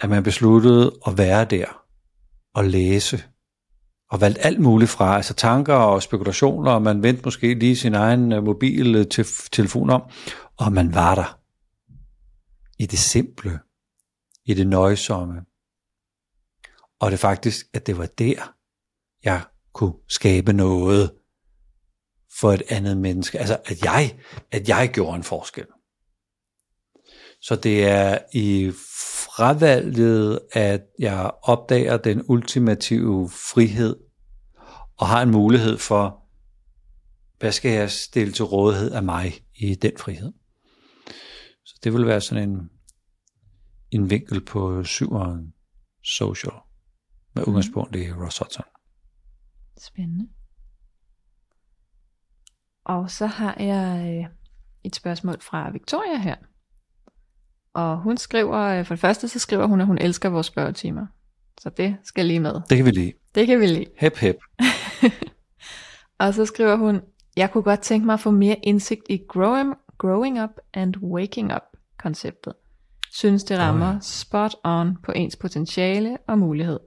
[0.00, 1.82] at man besluttede at være der
[2.54, 3.24] og læse
[4.10, 7.94] og valgt alt muligt fra, altså tanker og spekulationer, og man vendte måske lige sin
[7.94, 10.02] egen øh, mobil øh, til telefon om,
[10.56, 11.38] og man var der.
[12.78, 13.58] I det simple,
[14.44, 15.40] i det nøjsomme.
[17.00, 18.54] Og det faktisk, at det var der,
[19.24, 19.42] jeg
[19.72, 21.12] kunne skabe noget
[22.40, 23.38] for et andet menneske.
[23.38, 24.18] Altså, at jeg,
[24.50, 25.66] at jeg gjorde en forskel.
[27.46, 28.72] Så det er i
[29.36, 33.96] fravalget, at jeg opdager den ultimative frihed,
[34.96, 36.22] og har en mulighed for,
[37.38, 40.32] hvad skal jeg stille til rådighed af mig i den frihed.
[41.64, 42.70] Så det vil være sådan en,
[43.90, 45.54] en vinkel på syveren
[46.04, 46.54] social,
[47.34, 47.48] med mhm.
[47.48, 48.64] udgangspunkt i Ross Hudson.
[49.78, 50.28] Spændende.
[52.84, 54.36] Og så har jeg øh,
[54.84, 56.36] et spørgsmål fra Victoria her.
[57.76, 61.06] Og hun skriver, øh, for det første så skriver hun, at hun elsker vores spørgetimer.
[61.60, 62.54] Så det skal lige med.
[62.68, 63.14] Det kan vi lige.
[63.34, 63.86] Det kan vi lige.
[63.96, 64.36] Hep hep.
[66.20, 67.00] og så skriver hun,
[67.36, 71.54] jeg kunne godt tænke mig at få mere indsigt i growing, growing up and waking
[71.54, 71.62] up
[71.98, 72.52] konceptet.
[73.12, 74.00] Synes det rammer oh.
[74.00, 76.80] spot on på ens potentiale og mulighed.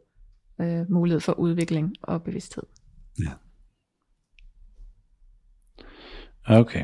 [0.62, 2.63] Øh, mulighed for udvikling og bevidsthed.
[3.23, 3.32] Ja.
[6.60, 6.84] Okay.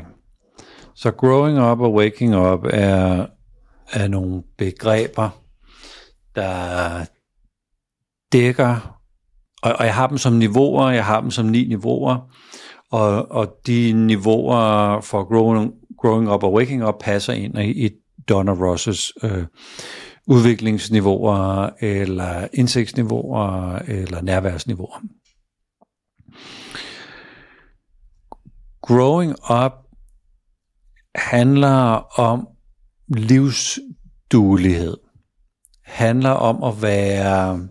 [0.94, 3.26] Så growing up og waking up er,
[3.92, 5.30] af nogle begreber,
[6.34, 7.04] der
[8.32, 9.00] dækker,
[9.62, 12.34] og, og jeg har dem som niveauer, jeg har dem som ni niveauer,
[12.90, 17.90] og, og de niveauer for growing, growing up og waking up passer ind i, i
[18.28, 19.46] Donna Rosses øh,
[20.26, 25.00] udviklingsniveauer, eller indsigtsniveauer, eller nærværsniveauer.
[28.82, 29.30] Growing
[29.64, 29.72] up
[31.14, 32.48] handler om
[33.08, 34.96] livsduelighed.
[35.84, 37.68] Handler om at være,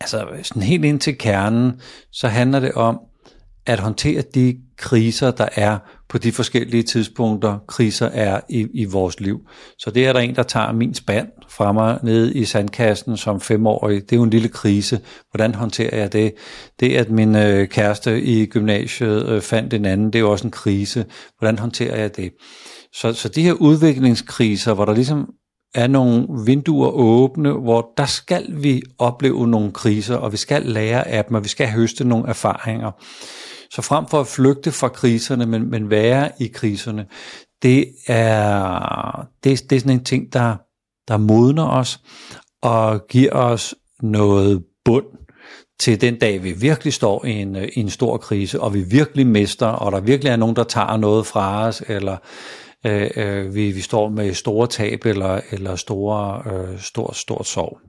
[0.00, 1.80] altså sådan helt ind til kernen,
[2.12, 3.00] så handler det om
[3.66, 5.78] at håndtere de kriser, der er
[6.08, 9.40] på de forskellige tidspunkter, kriser er i, i vores liv.
[9.78, 13.40] Så det er der en, der tager min spand fra mig ned i sandkassen som
[13.40, 14.02] femårig.
[14.02, 15.00] Det er jo en lille krise.
[15.30, 16.34] Hvordan håndterer jeg det?
[16.80, 20.46] Det, at min øh, kæreste i gymnasiet øh, fandt en anden, det er jo også
[20.46, 21.06] en krise.
[21.38, 22.32] Hvordan håndterer jeg det?
[22.94, 25.30] Så, så de her udviklingskriser, hvor der ligesom
[25.74, 31.08] er nogle vinduer åbne, hvor der skal vi opleve nogle kriser, og vi skal lære
[31.08, 32.90] af dem, og vi skal høste nogle erfaringer.
[33.70, 37.06] Så frem for at flygte fra kriserne, men, men være i kriserne,
[37.62, 40.56] det er, det, det er sådan en ting, der,
[41.08, 42.00] der modner os
[42.62, 45.06] og giver os noget bund
[45.80, 49.26] til den dag, vi virkelig står i en, i en stor krise, og vi virkelig
[49.26, 52.16] mister, og der virkelig er nogen, der tager noget fra os, eller
[52.86, 57.80] øh, øh, vi, vi står med store tab, eller, eller store, øh, stort, stort sorg.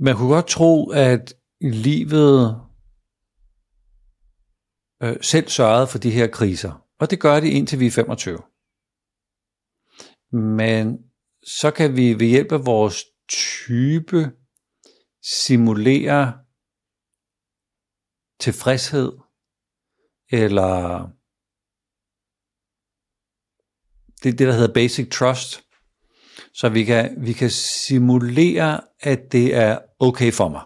[0.00, 2.60] man kunne godt tro, at livet
[5.02, 6.86] øh, selv sørgede for de her kriser.
[7.00, 8.38] Og det gør det indtil vi er 25.
[10.32, 10.98] Men
[11.42, 14.32] så kan vi ved hjælp af vores type
[15.22, 16.38] simulere
[18.40, 19.12] tilfredshed
[20.30, 21.00] eller
[24.22, 25.64] det, det der hedder basic trust.
[26.54, 30.62] Så vi kan, vi kan simulere, at det er okay for mig.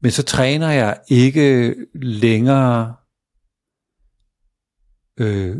[0.00, 2.96] Men så træner jeg ikke længere
[5.20, 5.56] øh,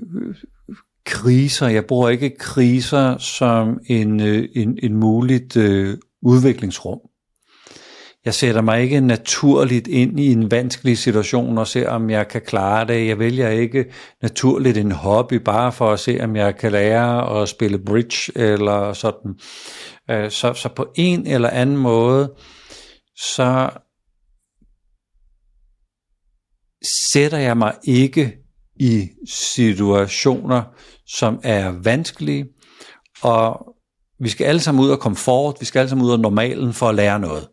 [1.04, 1.68] kriser.
[1.68, 7.00] Jeg bruger ikke kriser som en, øh, en, en muligt øh, udviklingsrum.
[8.24, 12.40] Jeg sætter mig ikke naturligt ind i en vanskelig situation og ser, om jeg kan
[12.40, 13.06] klare det.
[13.06, 13.84] Jeg vælger ikke
[14.22, 18.92] naturligt en hobby bare for at se, om jeg kan lære at spille bridge eller
[18.92, 19.34] sådan.
[20.10, 22.34] Øh, så, så på en eller anden måde,
[23.16, 23.70] så
[27.12, 28.36] sætter jeg mig ikke
[28.76, 30.62] i situationer,
[31.06, 32.46] som er vanskelige,
[33.22, 33.74] og
[34.20, 36.88] vi skal alle sammen ud af komfort, vi skal alle sammen ud af normalen for
[36.88, 37.48] at lære noget.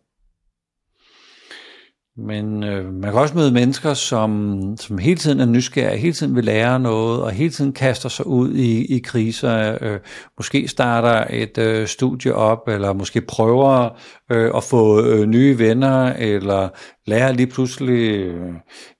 [2.16, 6.36] Men øh, man kan også møde mennesker, som, som hele tiden er nysgerrige, hele tiden
[6.36, 9.78] vil lære noget, og hele tiden kaster sig ud i, i kriser.
[9.80, 10.00] Øh,
[10.38, 13.98] måske starter et øh, studie op, eller måske prøver
[14.30, 16.68] øh, at få øh, nye venner, eller
[17.06, 18.54] lærer lige pludselig øh,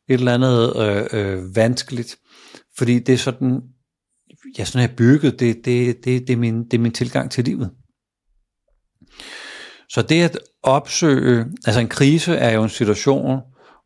[0.09, 2.17] et eller andet øh, øh, vanskeligt.
[2.79, 3.61] Fordi det er sådan,
[4.59, 7.45] ja, sådan er bygget, det, det, det, det, er min, det er min tilgang til
[7.45, 7.71] livet.
[9.93, 13.41] Så det at opsøge, altså en krise er jo en situation,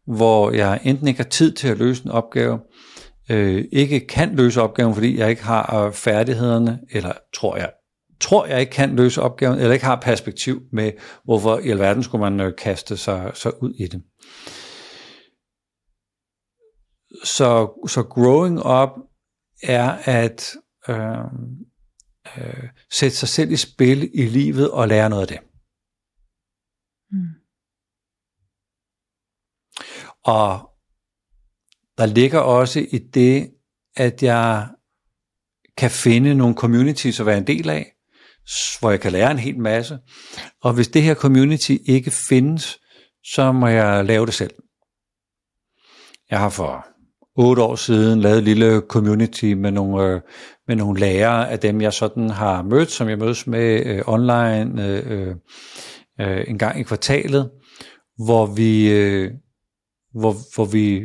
[0.07, 2.61] hvor jeg enten ikke har tid til at løse en opgave,
[3.31, 7.73] øh, ikke kan løse opgaven, fordi jeg ikke har øh, færdighederne, eller tror jeg,
[8.21, 10.93] tror jeg ikke kan løse opgaven, eller ikke har perspektiv med,
[11.25, 14.03] hvorfor i alverden skulle man øh, kaste sig, sig ud i det.
[17.25, 18.91] Så, så growing up
[19.63, 20.55] er at,
[20.89, 21.25] øh,
[22.39, 25.39] øh, sætte sig selv i spil i livet og lære noget af det.
[27.11, 27.29] Mm.
[30.27, 30.71] Og
[31.99, 33.51] der ligger også i det,
[33.97, 34.67] at jeg
[35.77, 37.93] kan finde nogle communities at være en del af,
[38.81, 39.99] hvor jeg kan lære en hel masse.
[40.63, 42.79] Og hvis det her community ikke findes,
[43.25, 44.55] så må jeg lave det selv.
[46.31, 46.87] Jeg har for
[47.37, 50.21] otte år siden lavet et lille community med nogle, øh,
[50.69, 54.87] med nogle lærere af dem, jeg sådan har mødt, som jeg mødes med øh, online
[54.87, 55.35] øh, øh,
[56.21, 57.51] øh en gang i kvartalet,
[58.25, 59.31] hvor vi, øh,
[60.19, 61.03] hvor, hvor vi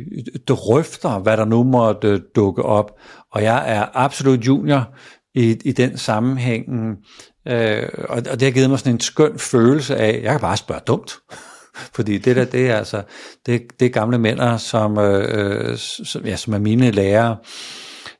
[0.48, 2.90] drøfter, hvad der nu måtte øh, dukke op.
[3.32, 4.94] Og jeg er absolut junior
[5.34, 6.66] i, i den sammenhæng,
[7.48, 10.56] øh, og, og det har givet mig sådan en skøn følelse af, jeg kan bare
[10.56, 11.12] spørge dumt.
[11.96, 13.02] Fordi det der, det er altså,
[13.46, 17.36] det, det er gamle mænd, som, øh, øh som, ja, som er mine lærere.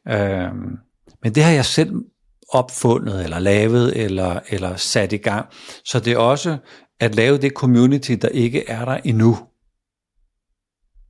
[0.08, 0.52] Øh,
[1.22, 1.92] men det har jeg selv
[2.48, 5.46] opfundet, eller lavet, eller, eller sat i gang.
[5.84, 6.56] Så det er også
[7.00, 9.38] at lave det community, der ikke er der endnu.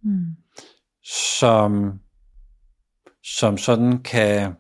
[0.05, 0.27] Mm.
[1.39, 1.93] Som,
[3.25, 4.53] som sådan kan,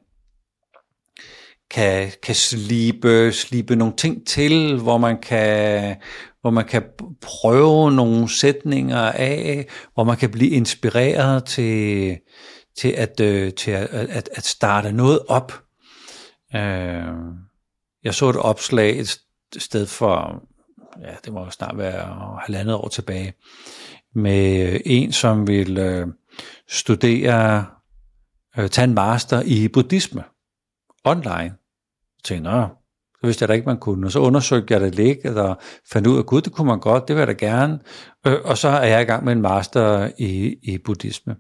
[1.70, 5.96] kan, kan slibe, slibe nogle ting til, hvor man kan,
[6.40, 6.83] hvor man kan
[7.20, 12.18] prøve nogle sætninger af, hvor man kan blive inspireret til,
[12.78, 15.52] til, at, øh, til at, at, at starte noget op.
[16.55, 17.05] Øh,
[18.05, 19.20] jeg så et opslag et
[19.59, 20.42] sted for,
[21.00, 23.35] ja, det må snart være halvandet år tilbage,
[24.14, 26.07] med en, som vil øh,
[26.68, 27.66] studere,
[28.59, 30.25] øh, tage en master i buddhisme
[31.05, 31.33] online.
[31.33, 34.07] Jeg tænkte, nå, det vidste jeg da ikke, man kunne.
[34.07, 35.61] Og så undersøgte jeg det lidt, og
[35.92, 37.79] fandt ud af, gud, det kunne man godt, det vil jeg da gerne.
[38.27, 41.37] Øh, og så er jeg i gang med en master i, i buddhisme.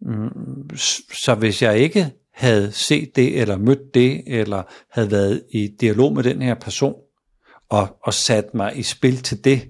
[0.00, 0.76] Mm,
[1.12, 6.12] så hvis jeg ikke havde set det, eller mødt det, eller havde været i dialog
[6.12, 6.94] med den her person,
[7.68, 9.68] og, og sat mig i spil til det,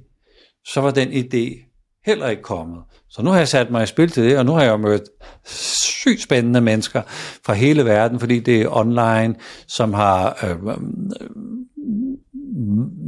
[0.64, 1.69] så var den idé
[2.06, 2.78] heller ikke kommet.
[3.08, 5.02] Så nu har jeg sat mig i spil til det, og nu har jeg mødt
[5.44, 7.02] sygt spændende mennesker
[7.46, 9.34] fra hele verden, fordi det er online,
[9.66, 10.78] som har øh, øh,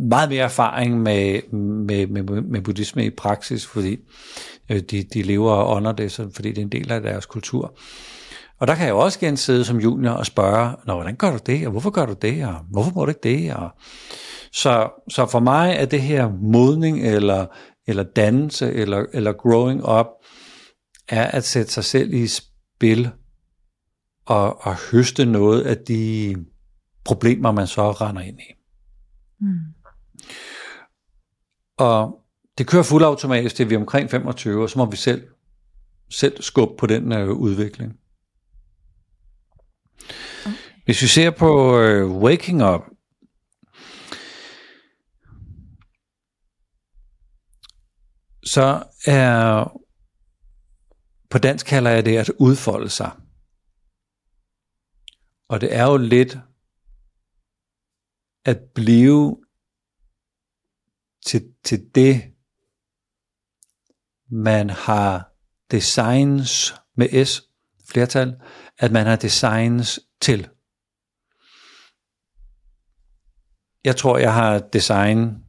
[0.09, 1.53] meget mere erfaring med,
[1.87, 3.97] med, med, med buddhisme i praksis, fordi
[4.71, 7.27] øh, de, de lever og ånder det, så, fordi det er en del af deres
[7.27, 7.75] kultur.
[8.61, 11.39] Og der kan jeg også igen sidde som junior og spørge, Nå, hvordan gør du
[11.47, 13.55] det, og hvorfor gør du det, og hvorfor må du ikke det?
[13.55, 13.71] Og
[14.53, 17.47] så, så for mig er det her modning eller
[17.87, 20.07] eller dannelse, eller, eller growing up,
[21.09, 23.11] er at sætte sig selv i spil,
[24.27, 26.37] og, og høste noget af de
[27.05, 28.53] problemer, man så render ind i.
[29.41, 29.59] Mm.
[31.77, 32.23] Og
[32.59, 35.29] det kører fuldautomatisk vi er omkring 25, og så må vi selv,
[36.11, 37.97] selv skubbe på den øh, udvikling.
[40.47, 40.57] Okay.
[40.85, 42.81] Hvis vi ser på øh, Waking Up,
[48.45, 49.65] så er,
[51.31, 53.11] på dansk kalder jeg det at udfolde sig.
[55.49, 56.39] Og det er jo lidt
[58.45, 59.45] at blive
[61.27, 62.35] til, til det,
[64.31, 65.33] man har
[65.71, 67.43] designs med S,
[67.91, 68.41] flertal,
[68.79, 70.49] at man har designs til.
[73.85, 75.45] Jeg tror, jeg har design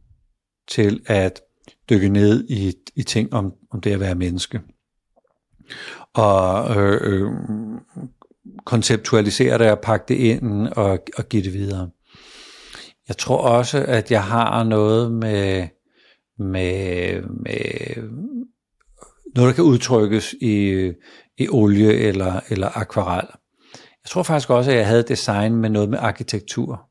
[0.67, 1.41] til at
[1.89, 4.62] dykke ned i, i ting om, om det at være menneske.
[6.13, 7.32] Og øh, øh,
[8.65, 11.89] konceptualisere det og pakke det ind og, og give det videre.
[13.08, 15.67] Jeg tror også, at jeg har noget med,
[16.39, 17.96] med, med
[19.36, 20.91] noget, der kan udtrykkes i,
[21.38, 23.28] i olie eller, eller akvarel.
[24.04, 26.89] Jeg tror faktisk også, at jeg havde design med noget med arkitektur.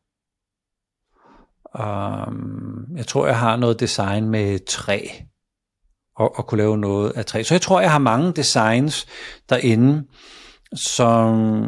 [1.74, 5.06] Um, jeg tror, jeg har noget design med træ,
[6.16, 7.42] og, og kunne lave noget af træ.
[7.42, 9.06] Så jeg tror, jeg har mange designs
[9.48, 10.08] derinde,
[10.74, 11.64] som,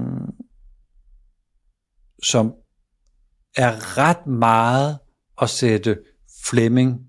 [2.23, 2.55] som
[3.57, 4.99] er ret meget
[5.43, 5.99] at sætte
[6.47, 7.01] Flemming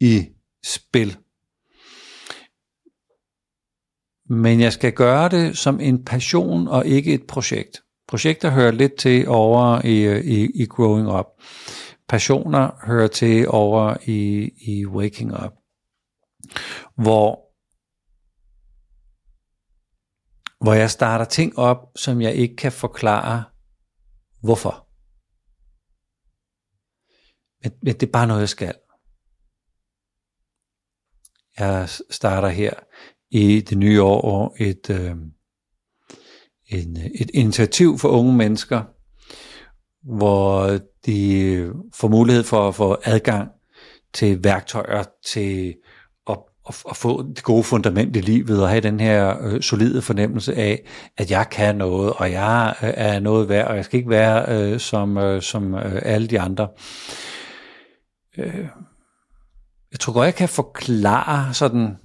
[0.00, 0.26] i
[0.66, 1.16] spil.
[4.30, 7.82] Men jeg skal gøre det som en passion og ikke et projekt.
[8.08, 11.26] Projekter hører lidt til over i, i, i Growing Up
[12.08, 15.52] passioner hører til over i, i Waking Up,
[16.94, 17.48] hvor,
[20.64, 23.44] hvor jeg starter ting op, som jeg ikke kan forklare,
[24.40, 24.88] hvorfor.
[27.62, 28.74] Men, men det er bare noget, jeg skal.
[31.58, 32.74] Jeg starter her
[33.30, 35.16] i det nye år et, øh,
[36.66, 38.84] en, et initiativ for unge mennesker,
[40.08, 43.48] hvor de får mulighed for at få adgang
[44.14, 45.74] til værktøjer til
[46.30, 46.38] at,
[46.68, 50.54] at, at få det gode fundament i livet og have den her øh, solide fornemmelse
[50.54, 50.82] af,
[51.16, 54.44] at jeg kan noget, og jeg øh, er noget værd, og jeg skal ikke være
[54.48, 56.68] øh, som, øh, som øh, alle de andre.
[58.38, 58.66] Øh,
[59.92, 61.96] jeg tror godt, jeg kan forklare sådan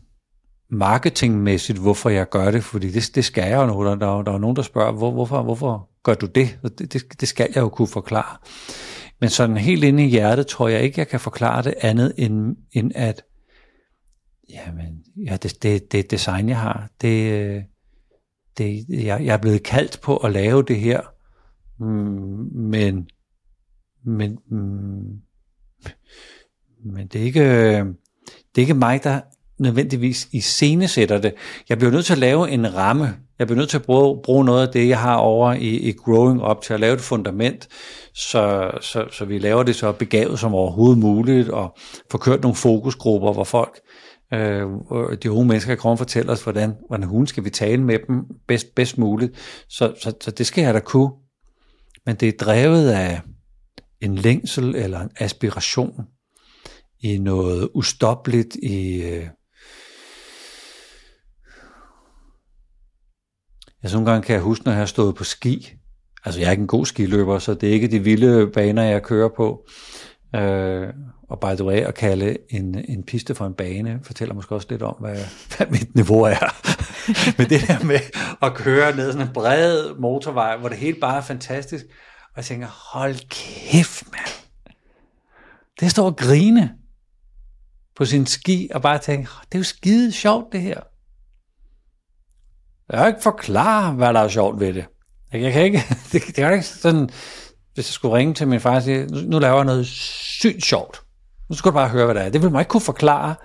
[0.70, 3.86] marketingmæssigt, hvorfor jeg gør det, fordi det, det skal jeg jo nu.
[3.86, 6.60] Der, der, der er nogen, der spørger, hvor, hvorfor, hvorfor gør du det?
[6.78, 6.94] det?
[6.94, 8.38] Det, det skal jeg jo kunne forklare.
[9.22, 12.58] Men sådan helt inde i hjertet tror jeg ikke, jeg kan forklare det andet end,
[12.72, 13.24] end at
[14.50, 17.62] jamen, ja, det, det, det design, jeg har, det, øh,
[18.58, 21.02] det, jeg, jeg er blevet kaldt på at lave det her,
[21.80, 23.10] mm, men,
[24.06, 25.22] men, mm,
[26.86, 27.86] men det er ikke, øh,
[28.56, 29.22] det er ikke mig, der
[29.60, 31.34] nødvendigvis i scenesætter det.
[31.70, 33.16] Jeg bliver nødt til at lave en ramme.
[33.40, 35.92] Jeg bliver nødt til at bruge, bruge noget af det, jeg har over i, i
[35.92, 37.68] Growing Up, til at lave et fundament,
[38.16, 41.78] så, så, så vi laver det så begavet som overhovedet muligt, og
[42.12, 43.80] får kørt nogle fokusgrupper, hvor folk,
[44.34, 44.68] øh,
[45.24, 48.24] de unge mennesker kan og fortælle os, hvordan, hvordan hun skal vi tale med dem
[48.48, 49.38] bedst, bedst muligt.
[49.70, 51.12] Så, så, så det skal jeg da kunne.
[52.06, 53.22] Men det er drevet af
[54.02, 55.94] en længsel eller en aspiration
[57.04, 59.02] i noget ustoppeligt, i...
[59.02, 59.28] Øh,
[63.84, 65.74] Altså nogle gange kan jeg huske, når jeg har stået på ski.
[66.26, 69.04] Altså jeg er ikke en god skiløber, så det er ikke de vilde baner, jeg
[69.04, 69.68] kører på.
[70.36, 70.88] Øh,
[71.30, 74.68] og by the way, at kalde en, en piste for en bane, fortæller måske også
[74.70, 75.18] lidt om, hvad,
[75.58, 76.72] hvad mit niveau er.
[77.38, 78.00] Men det der med
[78.42, 81.86] at køre ned sådan en bred motorvej, hvor det hele bare er fantastisk,
[82.24, 84.76] og jeg tænker, hold kæft, mand.
[85.80, 86.72] Det står og grine
[87.96, 90.80] på sin ski, og bare tænke, det er jo skide sjovt det her.
[92.92, 94.86] Jeg kan ikke forklare, hvad der er sjovt ved det.
[95.34, 97.10] Jeg kan ikke, det, det er ikke sådan,
[97.74, 101.02] hvis jeg skulle ringe til min far og sige, nu laver jeg noget sygt sjovt.
[101.50, 102.30] Nu skal du bare høre, hvad det er.
[102.30, 103.36] Det vil man ikke kunne forklare.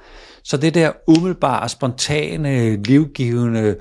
[0.45, 3.77] Så det der umiddelbare, spontane, livgivende,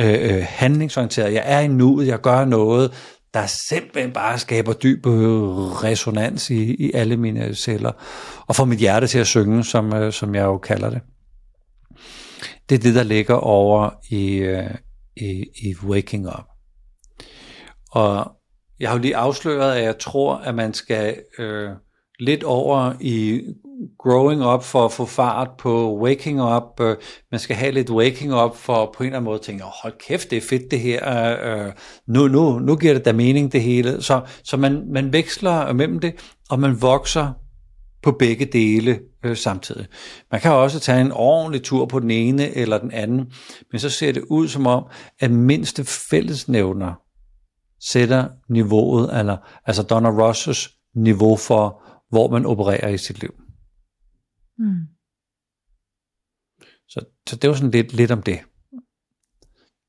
[0.00, 2.92] øh, øh, handlingsorienterede, jeg er i nuet, jeg gør noget,
[3.34, 5.12] der simpelthen bare skaber dyb øh,
[5.84, 7.92] resonans i, i alle mine celler,
[8.46, 11.00] og får mit hjerte til at synge, som, øh, som jeg jo kalder det.
[12.68, 14.70] Det er det, der ligger over i, øh,
[15.16, 16.44] i, i Waking Up.
[17.90, 18.32] Og
[18.80, 21.70] jeg har jo lige afsløret, at jeg tror, at man skal øh,
[22.20, 23.42] lidt over i
[23.98, 26.80] growing up for at få fart på waking up.
[26.80, 26.96] Øh,
[27.30, 29.70] man skal have lidt waking up for på en eller anden måde at tænke, oh,
[29.82, 31.36] hold kæft, det er fedt det her.
[31.42, 31.72] Øh,
[32.06, 34.02] nu, nu, nu giver det da mening det hele.
[34.02, 36.14] Så, så man, man veksler mellem det,
[36.50, 37.32] og man vokser
[38.04, 39.86] på begge dele øh, samtidig.
[40.30, 43.32] Man kan også tage en ordentlig tur på den ene eller den anden,
[43.72, 44.84] men så ser det ud som om,
[45.20, 46.94] at mindste fællesnævner
[47.80, 53.34] sætter niveauet, eller, altså Donna Rosses niveau for, hvor man opererer i sit liv.
[54.58, 54.80] Mm.
[56.88, 58.38] Så, så det var sådan lidt, lidt om det.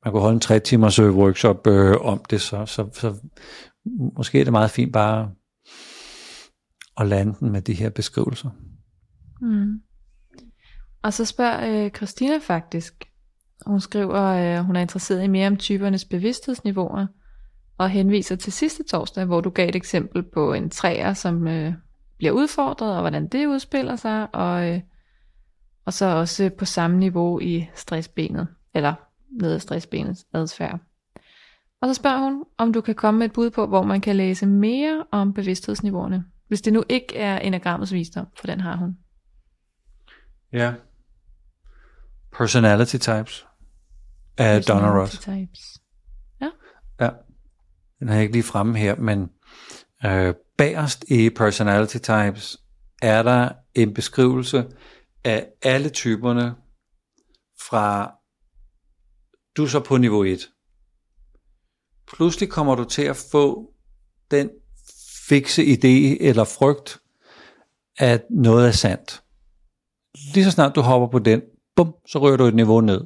[0.05, 3.15] Man kunne holde en tre timers øh, workshop øh, om det, så, så, så
[4.17, 5.31] måske er det meget fint bare
[6.97, 8.49] at lande den med de her beskrivelser.
[9.41, 9.81] Mm.
[11.01, 13.05] Og så spørger øh, Christina faktisk,
[13.65, 17.07] hun skriver, at øh, hun er interesseret i mere om typernes bevidsthedsniveauer,
[17.77, 21.73] og henviser til sidste torsdag, hvor du gav et eksempel på en træer, som øh,
[22.17, 24.81] bliver udfordret, og hvordan det udspiller sig, og, øh,
[25.85, 28.93] og så også på samme niveau i stressbenet, eller
[29.41, 30.79] ned ad stressbenets adfærd.
[31.81, 34.15] Og så spørger hun, om du kan komme med et bud på, hvor man kan
[34.15, 38.97] læse mere om bevidsthedsniveauerne, hvis det nu ikke er enagrammets visdom, for den har hun.
[40.53, 40.73] Ja.
[42.37, 43.45] Personality types
[44.37, 45.19] af Donna Ross.
[45.19, 45.81] Types.
[46.41, 46.49] Ja.
[46.99, 47.09] Ja.
[47.99, 49.29] Den har jeg ikke lige fremme her, men
[50.05, 52.57] øh, bagerst i personality types
[53.01, 54.65] er der en beskrivelse
[55.23, 56.55] af alle typerne
[57.69, 58.11] fra
[59.57, 60.49] du så på niveau 1.
[62.07, 63.73] Pludselig kommer du til at få
[64.31, 64.49] den
[65.29, 66.99] fikse idé eller frygt,
[67.97, 69.23] at noget er sandt.
[70.33, 71.41] Lige så snart du hopper på den,
[71.75, 73.01] bum, så rører du et niveau ned.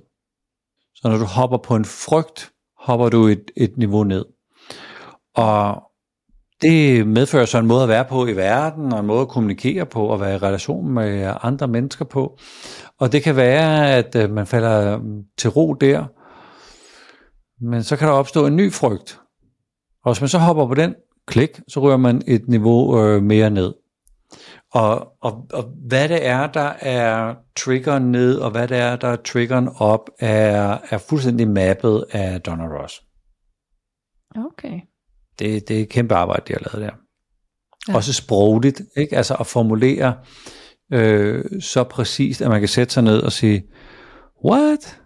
[0.95, 4.25] Så når du hopper på en frygt, hopper du et, et niveau ned.
[5.35, 5.83] Og
[6.61, 9.85] det medfører så en måde at være på i verden, og en måde at kommunikere
[9.85, 12.37] på, og være i relation med andre mennesker på.
[12.97, 14.99] Og det kan være, at øh, man falder
[15.37, 16.05] til ro der,
[17.65, 19.19] men så kan der opstå en ny frygt.
[20.03, 20.95] Og hvis man så hopper på den,
[21.29, 23.73] klik, så rører man et niveau øh, mere ned.
[24.71, 29.07] Og, og, og hvad det er, der er triggeren ned, og hvad det er, der
[29.07, 33.03] er triggeren op, er, er fuldstændig mappet af Donna Ross.
[34.35, 34.79] Okay.
[35.39, 36.95] Det, det er et kæmpe arbejde, de har lavet der.
[37.87, 37.95] Ja.
[37.95, 39.17] Også sprogligt, ikke?
[39.17, 40.15] Altså at formulere
[40.93, 43.63] øh, så præcist, at man kan sætte sig ned og sige,
[44.45, 44.99] what?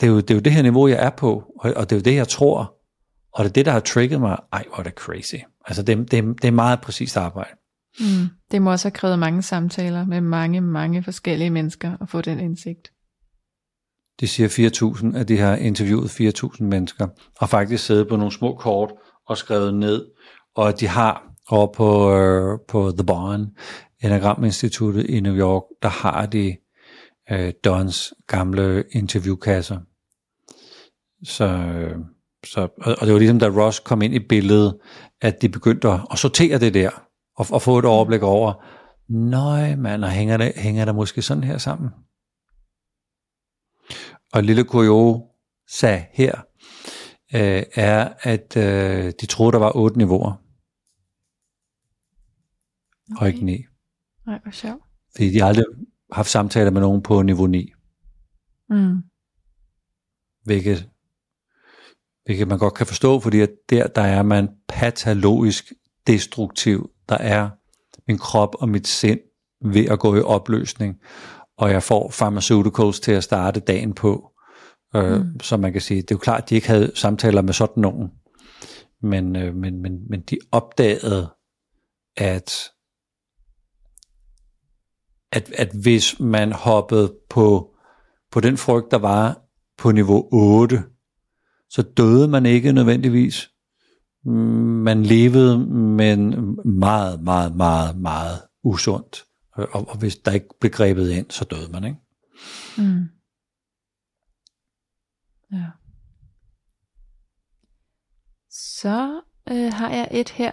[0.00, 1.96] Det er jo det, er jo det her niveau, jeg er på, og, og det
[1.96, 2.79] er jo det, jeg tror,
[3.32, 4.38] og det er det, der har trigget mig.
[4.52, 5.34] Ej, hvor er det crazy.
[5.66, 7.50] Altså, det, det, det er meget præcist arbejde.
[8.00, 8.28] Mm.
[8.50, 12.40] Det må også have krævet mange samtaler med mange, mange forskellige mennesker at få den
[12.40, 12.92] indsigt.
[14.20, 14.48] De siger
[15.12, 17.08] 4.000, at de har interviewet 4.000 mennesker,
[17.40, 18.92] og faktisk siddet på nogle små kort
[19.26, 20.06] og skrevet ned,
[20.54, 23.46] og at de har over på, øh, på The Barn,
[24.02, 26.56] Enagram Instituttet i New York, der har de
[27.30, 29.78] øh, Dons gamle interviewkasser.
[31.24, 31.96] Så, øh,
[32.46, 32.60] så,
[33.00, 34.78] og det var ligesom da Ross kom ind i billedet,
[35.20, 36.90] at de begyndte at sortere det der,
[37.36, 38.64] og, og få et overblik over,
[39.08, 41.90] nøj mand, og hænger det, hænger det måske sådan her sammen?
[44.32, 45.26] Og lille Kurio
[45.68, 46.40] sagde her,
[47.34, 50.32] øh, er, at øh, de troede, der var otte niveauer.
[53.12, 53.20] Okay.
[53.20, 53.64] Og ikke ni.
[54.26, 54.82] Nej, hvor sjovt.
[55.16, 55.64] Fordi de har aldrig
[56.12, 57.72] haft samtaler med nogen på niveau 9.
[58.70, 58.96] Mm.
[60.44, 60.88] Hvilket,
[62.24, 65.72] hvilket man godt kan forstå, fordi at der, der er man patologisk
[66.06, 66.90] destruktiv.
[67.08, 67.50] Der er
[68.08, 69.20] min krop og mit sind
[69.64, 70.96] ved at gå i opløsning,
[71.58, 74.30] og jeg får pharmaceuticals til at starte dagen på.
[74.96, 75.40] Øh, mm.
[75.40, 77.80] Så man kan sige, det er jo klart, at de ikke havde samtaler med sådan
[77.80, 78.10] nogen,
[79.02, 81.30] men, øh, men, men, men de opdagede,
[82.16, 82.70] at
[85.32, 87.74] at, at hvis man hoppede på,
[88.32, 89.42] på den frygt, der var
[89.78, 90.82] på niveau 8,
[91.70, 93.50] så døde man ikke nødvendigvis.
[94.84, 96.30] Man levede, men
[96.64, 99.24] meget, meget, meget, meget usundt.
[99.52, 101.98] Og, og hvis der ikke blev grebet ind, så døde man, ikke?
[102.78, 103.04] Mm.
[105.52, 105.66] Ja.
[108.50, 110.50] Så øh, har jeg et her,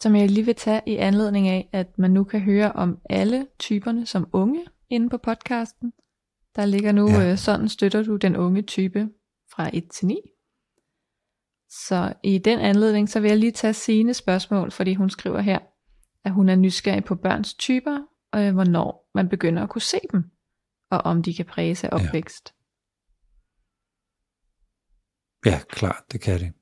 [0.00, 3.46] som jeg lige vil tage i anledning af, at man nu kan høre om alle
[3.58, 5.92] typerne som unge inde på podcasten.
[6.56, 7.30] Der ligger nu, ja.
[7.30, 9.08] øh, sådan støtter du den unge type
[9.52, 10.31] fra 1 til 9.
[11.72, 15.58] Så i den anledning, så vil jeg lige tage sine spørgsmål, fordi hun skriver her,
[16.24, 17.98] at hun er nysgerrig på børns typer,
[18.32, 20.24] og øh, hvornår man begynder at kunne se dem,
[20.90, 22.54] og om de kan præge af opvækst.
[25.46, 26.52] Ja, ja klart, det kan det.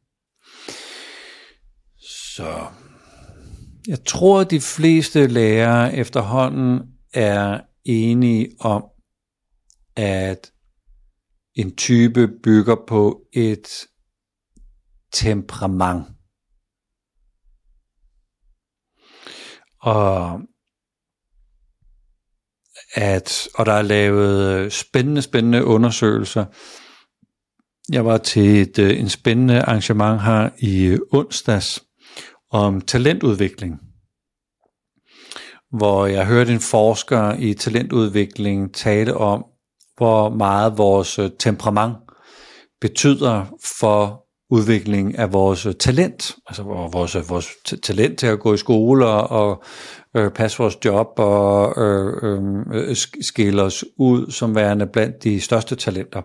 [2.37, 2.67] Så
[3.89, 6.81] jeg tror, at de fleste lærere efterhånden
[7.15, 8.85] er enige om,
[9.97, 10.53] at
[11.55, 13.69] en type bygger på et
[15.13, 16.07] temperament.
[19.81, 20.41] Og
[22.95, 26.45] at, og der er lavet øh, spændende, spændende undersøgelser.
[27.93, 31.83] Jeg var til et, øh, en spændende arrangement her i øh, onsdags,
[32.51, 33.81] om talentudvikling,
[35.71, 39.45] hvor jeg hørte en forsker i talentudvikling tale om,
[39.97, 41.97] hvor meget vores temperament
[42.81, 43.47] betyder
[43.79, 44.20] for
[44.51, 47.49] udvikling af vores talent, altså vores, vores
[47.83, 49.63] talent til at gå i skole og, og
[50.17, 52.41] øh, passe vores job og øh, øh,
[52.73, 56.23] øh skille os ud som værende blandt de største talenter.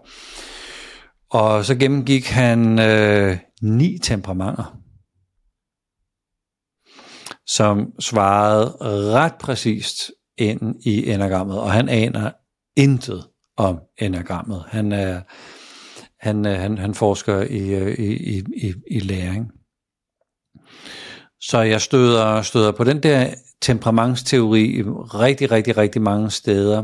[1.32, 4.86] Og så gennemgik han øh, ni temperamenter
[7.48, 8.78] som svarede
[9.14, 12.32] ret præcist ind i enagrammet, og han aner
[12.78, 14.64] intet om enagrammet.
[14.68, 15.22] Han, er,
[16.26, 19.52] han, øh, han, han forsker øh, i, i, i, i læring.
[21.42, 24.84] Så jeg støder, støder på den der temperamentsteori
[25.22, 26.84] rigtig, rigtig, rigtig mange steder,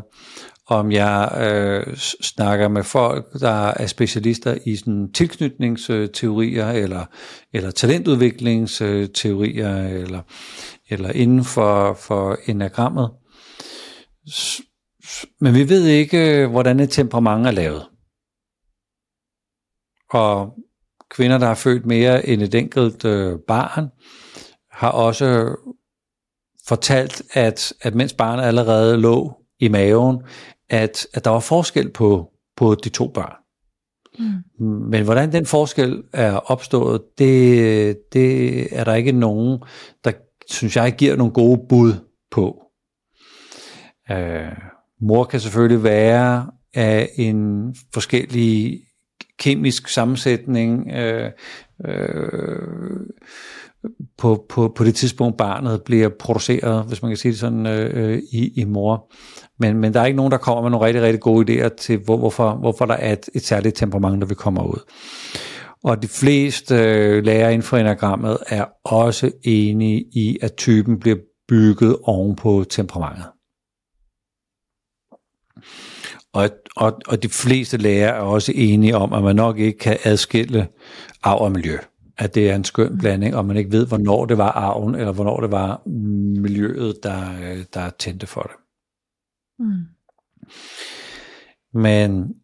[0.67, 7.05] om jeg øh, snakker med folk, der er specialister i sådan tilknytningsteorier, eller,
[7.53, 10.21] eller talentudviklingsteorier, eller,
[10.89, 13.09] eller inden for, for enagrammet.
[15.39, 17.85] Men vi ved ikke, øh, hvordan et temperament er lavet.
[20.11, 20.53] Og
[21.09, 23.87] kvinder, der har født mere end et enkelt øh, barn,
[24.71, 25.55] har også
[26.67, 30.21] fortalt, at, at mens barnet allerede lå i maven,
[30.69, 33.33] at, at der var forskel på, på de to børn.
[34.19, 34.67] Mm.
[34.67, 39.59] Men hvordan den forskel er opstået, det, det er der ikke nogen,
[40.03, 40.11] der
[40.49, 41.93] synes jeg giver nogle gode bud
[42.31, 42.63] på.
[44.11, 44.57] Øh,
[45.01, 48.81] mor kan selvfølgelig være af en forskellig
[49.41, 51.31] kemisk sammensætning øh,
[51.85, 52.99] øh,
[54.17, 58.21] på, på, på det tidspunkt barnet bliver produceret, hvis man kan sige det sådan, øh,
[58.31, 59.11] i, i mor.
[59.59, 61.97] Men, men der er ikke nogen, der kommer med nogle rigtig, rigtig gode idéer til,
[61.97, 64.91] hvor, hvorfor, hvorfor der er et, et særligt temperament, der vi kommer ud.
[65.83, 71.17] Og de fleste øh, lærere inden for enagrammet er også enige i, at typen bliver
[71.47, 73.25] bygget oven på temperamentet.
[76.33, 79.97] Og, og, og de fleste lærere er også enige om, at man nok ikke kan
[80.03, 80.67] adskille
[81.23, 81.77] arv og miljø.
[82.17, 85.11] At det er en skøn blanding, og man ikke ved, hvornår det var arven, eller
[85.11, 85.81] hvornår det var
[86.41, 88.55] miljøet, der, der tændte for det.
[89.59, 89.83] Mm.
[91.73, 92.35] Men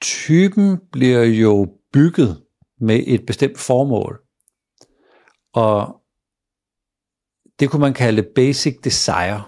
[0.00, 2.42] typen bliver jo bygget
[2.80, 4.20] med et bestemt formål.
[5.52, 6.02] Og
[7.60, 9.42] det kunne man kalde basic desire,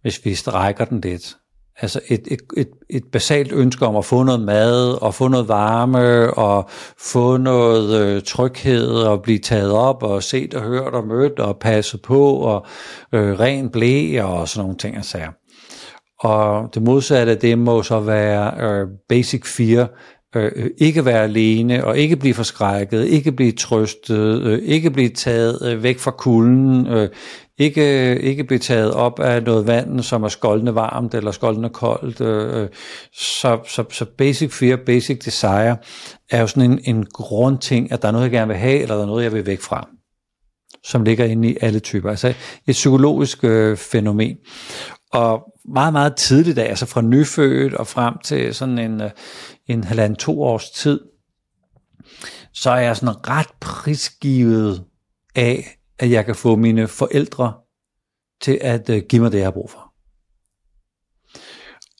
[0.00, 1.36] hvis vi strækker den lidt.
[1.80, 5.48] Altså et, et, et, et basalt ønske om at få noget mad, og få noget
[5.48, 6.68] varme, og
[6.98, 11.56] få noget øh, tryghed, og blive taget op, og set og hørt og mødt, og
[11.58, 12.66] passet på, og
[13.12, 15.30] øh, ren blæ, og sådan nogle ting, og sager.
[16.20, 19.90] Og det modsatte, det må så være øh, basic fear,
[20.36, 25.08] øh, øh, ikke være alene, og ikke blive forskrækket, ikke blive trøstet, øh, ikke blive
[25.08, 27.08] taget øh, væk fra kulden, øh,
[27.58, 32.20] ikke, ikke blive taget op af noget vand, som er skoldende varmt eller skoldende koldt.
[32.20, 32.68] Øh, øh,
[33.12, 35.76] så, så, så basic fear, basic desire
[36.30, 38.94] er jo sådan en, en grundting, at der er noget, jeg gerne vil have, eller
[38.94, 39.88] der er noget, jeg vil væk fra
[40.84, 42.10] som ligger inde i alle typer.
[42.10, 44.36] Altså et psykologisk øh, fænomen.
[45.12, 45.42] Og
[45.74, 49.10] meget, meget tidligt, altså fra nyfødt og frem til sådan en, øh,
[49.66, 51.00] en halvanden to års tid,
[52.52, 54.84] så er jeg sådan ret prisgivet
[55.34, 57.54] af, at jeg kan få mine forældre
[58.40, 59.94] til at øh, give mig det, jeg har brug for.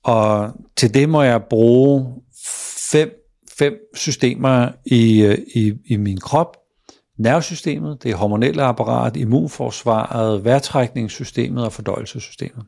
[0.04, 2.22] Og til det må jeg bruge
[2.92, 3.10] fem,
[3.58, 6.56] fem systemer i, øh, i, i min krop.
[7.18, 12.64] Nervesystemet, det hormonelle apparat, immunforsvaret, vejrtrækningssystemet og fordøjelsessystemet.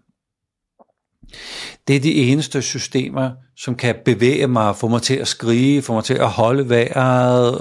[1.89, 5.95] Det er de eneste systemer, som kan bevæge mig, få mig til at skrige, få
[5.95, 7.61] mig til at holde vejret,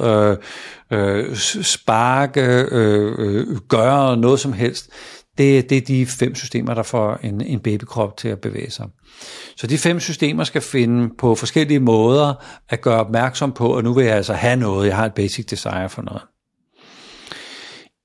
[0.91, 2.41] øh, øh, sparke,
[2.71, 4.89] øh, øh, gøre noget som helst.
[5.37, 8.87] Det, det er de fem systemer, der får en, en babykrop til at bevæge sig.
[9.57, 12.33] Så de fem systemer skal finde på forskellige måder
[12.69, 15.45] at gøre opmærksom på, at nu vil jeg altså have noget, jeg har et basic
[15.45, 16.21] desire for noget.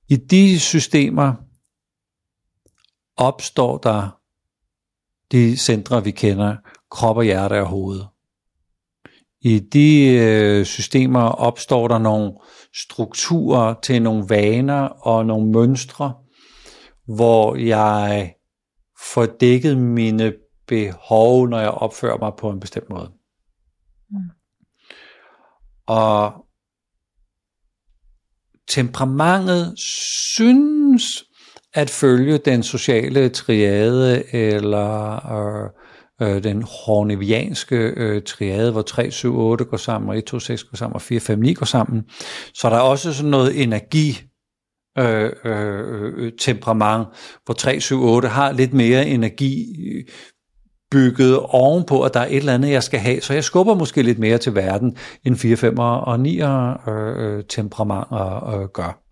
[0.09, 1.33] I de systemer
[3.17, 4.20] opstår der
[5.33, 6.57] de centre, vi kender,
[6.91, 8.01] krop og hjerte og hoved.
[9.43, 12.33] I de øh, systemer opstår der nogle
[12.75, 16.15] strukturer til nogle vaner og nogle mønstre,
[17.07, 18.35] hvor jeg
[19.13, 20.33] får dækket mine
[20.67, 23.13] behov, når jeg opfører mig på en bestemt måde.
[24.11, 24.31] Mm.
[25.87, 26.47] Og
[28.69, 31.25] temperamentet synes
[31.75, 35.71] at følge den sociale triade eller øh,
[36.23, 40.65] øh den hornevianske øh, triade, hvor 3, 7, 8 går sammen, og 1, 2, 6
[40.65, 42.03] går sammen, og 4, 5, 9 går sammen.
[42.55, 44.23] Så der er også sådan noget energi
[44.99, 47.07] øh, øh, øh temperament,
[47.45, 49.67] hvor 3, 7, 8 har lidt mere energi
[50.91, 53.21] bygget ovenpå, at der er et eller andet, jeg skal have.
[53.21, 56.49] Så jeg skubber måske lidt mere til verden, end 4, 5 og 9 øh,
[56.89, 58.07] øh, temperament
[58.55, 59.10] øh, gør.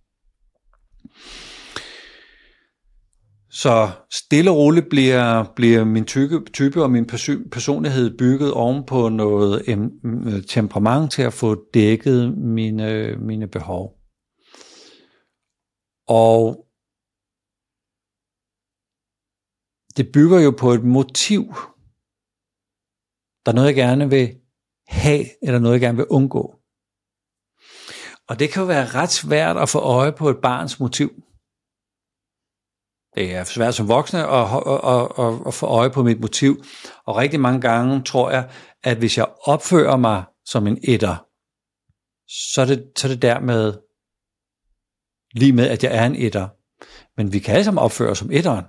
[3.63, 7.07] Så stille og roligt bliver, bliver min type, type og min
[7.53, 13.99] personlighed bygget oven på noget øh, temperament til at få dækket mine, mine behov.
[16.09, 16.67] Og
[19.97, 21.43] det bygger jo på et motiv.
[23.47, 24.37] Der er noget, jeg gerne vil
[24.89, 26.55] have, eller noget, jeg gerne vil undgå.
[28.29, 31.23] Og det kan jo være ret svært at få øje på et barns motiv.
[33.19, 36.65] Det er svært som voksne at, at, at, at få øje på mit motiv.
[37.07, 38.49] Og rigtig mange gange tror jeg,
[38.85, 41.27] at hvis jeg opfører mig som en etter,
[42.29, 43.75] så er det, så er det dermed
[45.35, 46.49] lige med, at jeg er en etter.
[47.17, 48.65] Men vi kan alle sammen opføre os som etteren,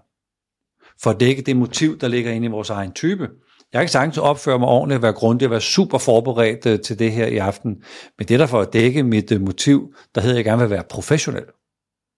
[1.04, 3.30] for at dække det motiv, der ligger inde i vores egen type.
[3.74, 7.12] Jeg kan sagtens opføre mig ordentligt, være grundig og være super forberedt øh, til det
[7.12, 7.84] her i aften.
[8.18, 10.62] Men det er der for at dække mit øh, motiv, der hedder, at jeg gerne
[10.62, 11.44] vil være professionel.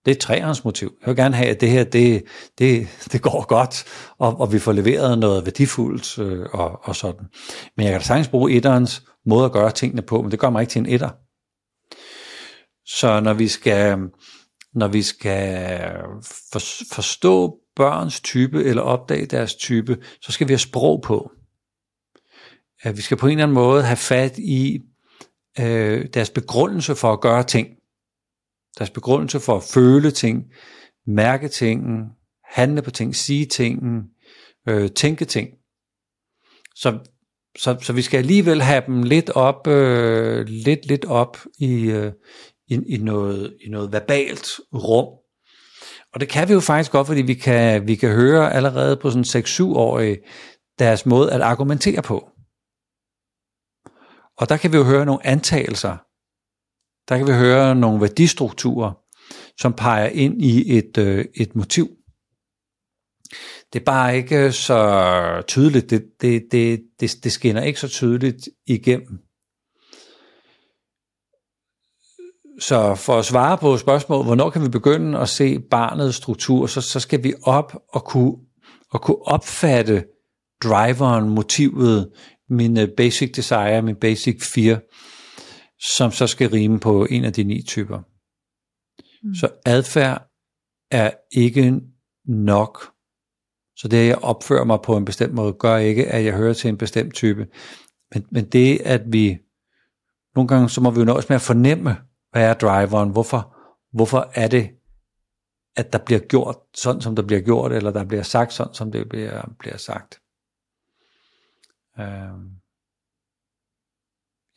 [0.06, 0.94] Det er træernes motiv.
[1.02, 2.24] Jeg vil gerne have, at det her, det,
[2.60, 3.84] det, det går godt,
[4.20, 7.26] og, og vi får leveret noget værdifuldt øh, og, og sådan.
[7.78, 10.50] Men jeg kan da sagtens bruge etterens måde at gøre tingene på, men det gør
[10.50, 11.10] mig ikke til en etter.
[12.86, 13.98] Så når vi skal,
[14.74, 15.80] når vi skal
[16.52, 16.60] for,
[16.94, 21.32] forstå børns type eller opdage deres type, så skal vi have sprog på.
[22.82, 24.80] At vi skal på en eller anden måde have fat i
[25.60, 27.68] øh, deres begrundelse for at gøre ting
[28.78, 30.44] deres begrundelse for at føle ting,
[31.08, 31.82] mærke ting,
[32.46, 33.80] handle på ting, sige ting,
[34.68, 35.50] øh, tænke ting.
[36.76, 37.00] Så
[37.58, 42.12] så, så vi skal alligevel have dem lidt op, øh, lidt, lidt op i, øh,
[42.68, 45.18] i, i, noget, i noget verbalt rum.
[46.14, 49.10] Og det kan vi jo faktisk godt, fordi vi kan, vi kan høre allerede på
[49.10, 50.18] sådan 6-7-årige
[50.80, 52.30] deres måde at argumentere på.
[54.38, 55.98] Og der kan vi jo høre nogle antagelser.
[57.12, 58.92] Der kan vi høre nogle værdistrukturer,
[59.58, 61.88] som peger ind i et, øh, et motiv.
[63.74, 65.90] Det er bare ikke så tydeligt.
[65.90, 69.20] Det, det, det, det, det skinner ikke så tydeligt igennem.
[72.60, 76.82] Så for at svare på spørgsmålet, hvornår kan vi begynde at se barnets struktur, så,
[76.82, 78.36] så skal vi op og kunne,
[78.92, 80.06] og kunne opfatte
[80.64, 82.12] driveren, motivet,
[82.50, 84.80] min øh, basic desire, min basic fear,
[85.82, 88.02] som så skal rime på en af de ni typer.
[89.24, 89.34] Mm.
[89.34, 90.30] Så adfærd
[90.92, 91.82] er ikke
[92.26, 92.94] nok.
[93.76, 96.54] Så det, at jeg opfører mig på en bestemt måde, gør ikke, at jeg hører
[96.54, 97.48] til en bestemt type.
[98.14, 99.40] Men, men det, at vi
[100.36, 101.98] nogle gange, så må vi jo nøjes med at fornemme,
[102.32, 103.12] hvad er driveren?
[103.12, 103.58] Hvorfor,
[103.92, 104.70] hvorfor er det,
[105.76, 108.92] at der bliver gjort sådan, som der bliver gjort, eller der bliver sagt sådan, som
[108.92, 110.22] det bliver, bliver sagt?
[112.00, 112.52] Øh,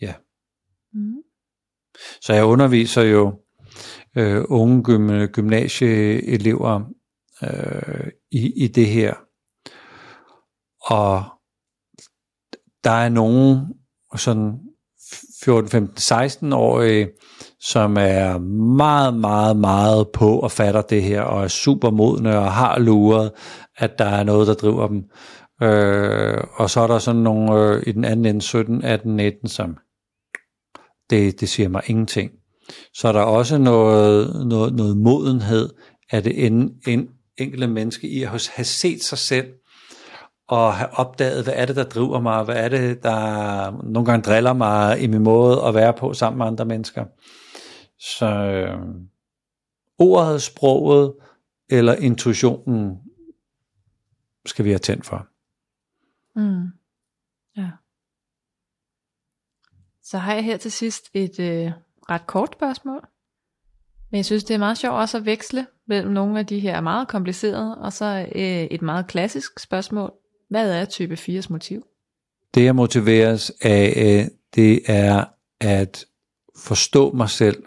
[0.01, 0.14] ja.
[0.93, 1.22] Mm.
[2.20, 3.34] Så jeg underviser jo
[4.16, 6.80] øh, unge gym, gymnasieelever
[7.42, 9.14] øh, i, i det her.
[10.80, 11.24] Og
[12.84, 13.59] der er nogen
[14.16, 14.59] sådan
[15.45, 17.09] 14, 15, 16 årige,
[17.61, 18.38] som er
[18.76, 23.32] meget, meget, meget på og fatter det her, og er super modne og har luret,
[23.76, 25.05] at der er noget, der driver dem.
[25.62, 29.49] Øh, og så er der sådan nogle øh, i den anden ende, 17, 18, 19,
[29.49, 29.76] som
[31.11, 32.30] det, det siger mig ingenting.
[32.94, 35.68] Så er der også noget, noget, noget modenhed
[36.11, 39.52] af det en, en, enkelte menneske i at have set sig selv
[40.48, 44.22] og have opdaget, hvad er det, der driver mig, hvad er det, der nogle gange
[44.22, 47.05] driller mig i min måde at være på sammen med andre mennesker.
[47.98, 48.78] Så øh,
[49.98, 51.14] ordet, sproget
[51.70, 52.98] eller intuitionen
[54.46, 55.28] skal vi have tændt for.
[56.36, 56.66] Mm.
[57.57, 57.70] Ja.
[60.15, 61.71] Så har jeg her til sidst et øh,
[62.11, 63.01] ret kort spørgsmål.
[64.11, 66.81] Men jeg synes, det er meget sjovt også at veksle mellem nogle af de her
[66.81, 70.12] meget komplicerede, og så øh, et meget klassisk spørgsmål.
[70.51, 71.87] Hvad er type 4's motiv?
[72.55, 75.25] Det jeg motiveres af, øh, det er
[75.61, 76.05] at
[76.59, 77.62] forstå mig selv,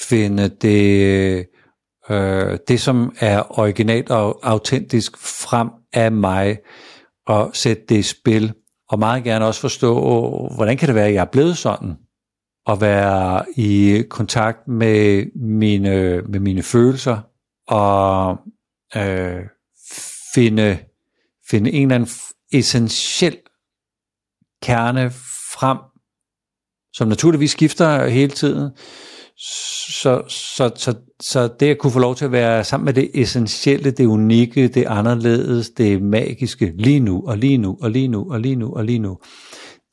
[0.00, 1.46] finde det,
[2.10, 6.58] øh, det som er originalt og autentisk frem af mig,
[7.26, 8.54] og sætte det i spil,
[8.88, 9.94] og meget gerne også forstå,
[10.54, 11.94] hvordan kan det være, at jeg er blevet sådan,
[12.66, 17.20] og være i kontakt med mine, med mine følelser,
[17.68, 18.38] og
[18.96, 19.42] øh,
[20.34, 20.78] finde,
[21.50, 22.10] finde en eller anden
[22.52, 23.38] essentiel
[24.62, 25.10] kerne
[25.54, 25.78] frem,
[26.92, 28.70] som naturligvis skifter hele tiden,
[29.44, 33.10] så, så, så, så det at kunne få lov til at være sammen med det
[33.14, 38.32] essentielle, det unikke, det anderledes, det magiske, lige nu, og lige nu, og lige nu,
[38.32, 39.18] og lige nu, og lige nu,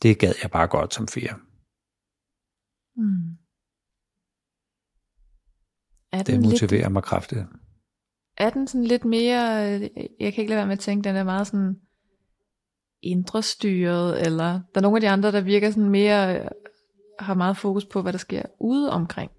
[0.03, 1.33] det gad jeg bare godt som fire.
[2.95, 3.37] Mm.
[6.11, 7.41] Er det motiverer lidt, mig kraftigt.
[8.37, 9.41] Er den sådan lidt mere,
[10.19, 11.75] jeg kan ikke lade være med at tænke, den er meget sådan
[13.01, 16.49] indre styret, eller der er nogle af de andre, der virker sådan mere
[17.19, 19.31] har meget fokus på, hvad der sker ude omkring.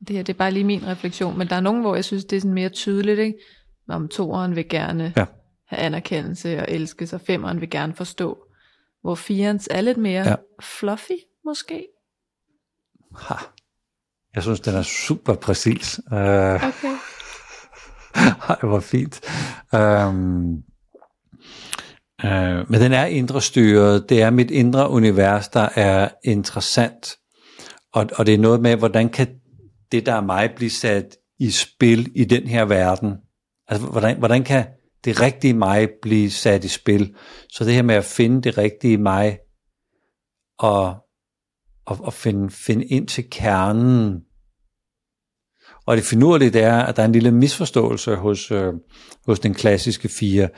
[0.00, 2.24] Det her, det er bare lige min refleksion, men der er nogen, hvor jeg synes,
[2.24, 3.38] det er sådan mere tydeligt, ikke?
[3.88, 5.26] Om toeren vil gerne ja.
[5.68, 8.38] have anerkendelse og elske, og femeren vil gerne forstå.
[9.02, 10.34] Hvor firens er lidt mere ja.
[10.60, 11.86] fluffy, måske.
[13.18, 13.34] Ha.
[14.34, 16.00] Jeg synes, den er super præcis.
[16.12, 16.16] Uh,
[16.54, 16.96] okay.
[18.48, 19.20] Ej, hvor fint.
[19.72, 20.64] Um,
[22.24, 24.08] Øh, men den er indre styret.
[24.08, 27.16] Det er mit indre univers, der er interessant.
[27.92, 29.28] Og, og det er noget med, hvordan kan
[29.92, 33.16] det, der er mig, blive sat i spil i den her verden?
[33.68, 34.66] Altså, hvordan, hvordan kan
[35.04, 37.14] det rigtige mig blive sat i spil?
[37.48, 39.38] Så det her med at finde det rigtige mig,
[40.58, 40.96] og,
[41.86, 44.22] og, og finde, finde ind til kernen.
[45.86, 48.74] Og det finurlige er, at der er en lille misforståelse hos, øh,
[49.26, 50.48] hos den klassiske fire,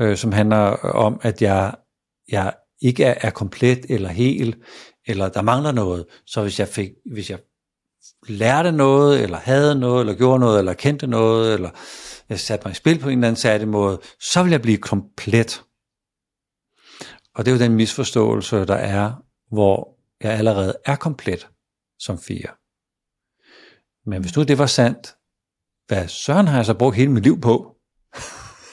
[0.00, 1.74] øh, som handler om, at jeg,
[2.28, 4.56] jeg ikke er, er komplet eller hel,
[5.06, 6.06] eller der mangler noget.
[6.26, 7.38] Så hvis jeg, fik, hvis jeg
[8.28, 11.70] lærte noget, eller havde noget, eller gjorde noget, eller kendte noget, eller
[12.28, 14.78] jeg satte mig i spil på en eller anden særlig måde, så vil jeg blive
[14.78, 15.62] komplet.
[17.34, 19.12] Og det er jo den misforståelse, der er,
[19.50, 21.48] hvor jeg allerede er komplet
[21.98, 22.48] som fire.
[24.06, 25.14] Men hvis nu det var sandt,
[25.86, 27.76] hvad søren har jeg så brugt hele mit liv på?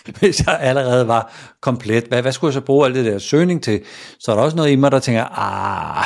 [0.20, 2.04] hvis jeg allerede var komplet.
[2.04, 3.86] Hvad, hvad skulle jeg så bruge alt det der søgning til?
[4.20, 6.06] Så er der også noget i mig, der tænker, ah,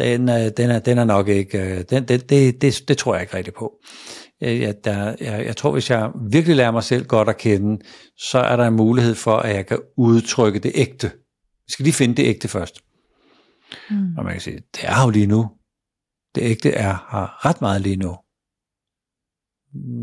[0.00, 3.36] den, den, er, den er nok ikke, den, det, det, det, det tror jeg ikke
[3.36, 3.80] rigtigt på.
[4.40, 7.84] Jeg, der, jeg, jeg tror, hvis jeg virkelig lærer mig selv godt at kende,
[8.16, 11.12] så er der en mulighed for, at jeg kan udtrykke det ægte.
[11.66, 12.80] Vi skal lige finde det ægte først.
[13.90, 14.16] Mm.
[14.18, 15.50] Og man kan sige, det er jo lige nu.
[16.34, 18.16] Det ægte er har ret meget lige nu.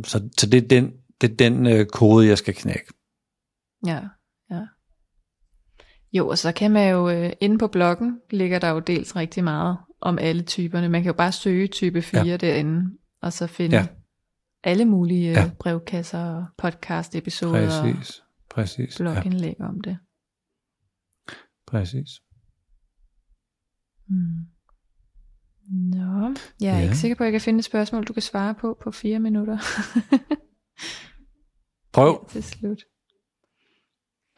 [0.05, 0.91] Så, så det er den,
[1.21, 2.93] det er den øh, kode, jeg skal knække.
[3.85, 4.01] Ja,
[4.51, 4.61] ja.
[6.13, 9.43] Jo, og så kan man jo, øh, inde på bloggen ligger der jo dels rigtig
[9.43, 10.89] meget om alle typerne.
[10.89, 12.37] Man kan jo bare søge type 4 ja.
[12.37, 13.87] derinde, og så finde ja.
[14.63, 15.51] alle mulige ja.
[15.59, 19.67] brevkasser og podcast-episoder præcis, præcis, og blogindlæg ja.
[19.67, 19.97] om det.
[21.67, 22.09] Præcis.
[24.09, 24.47] Mm.
[25.69, 26.83] Nå, jeg er ja.
[26.83, 29.19] ikke sikker på, at jeg kan finde et spørgsmål, du kan svare på på fire
[29.19, 29.57] minutter.
[31.93, 32.25] Prøv.
[32.31, 32.83] Til slut.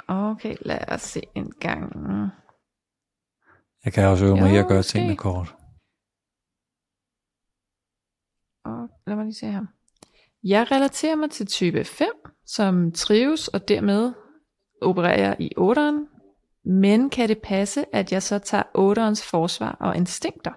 [0.07, 1.93] Okay, lad os se en gang.
[3.85, 5.55] Jeg kan også øve mig i at gøre tingene kort.
[8.65, 9.65] Og lad mig lige se her.
[10.43, 12.07] Jeg relaterer mig til type 5,
[12.45, 14.13] som trives og dermed
[14.81, 16.19] opererer i 8'eren.
[16.65, 20.51] Men kan det passe, at jeg så tager 8'erens forsvar og instinkter?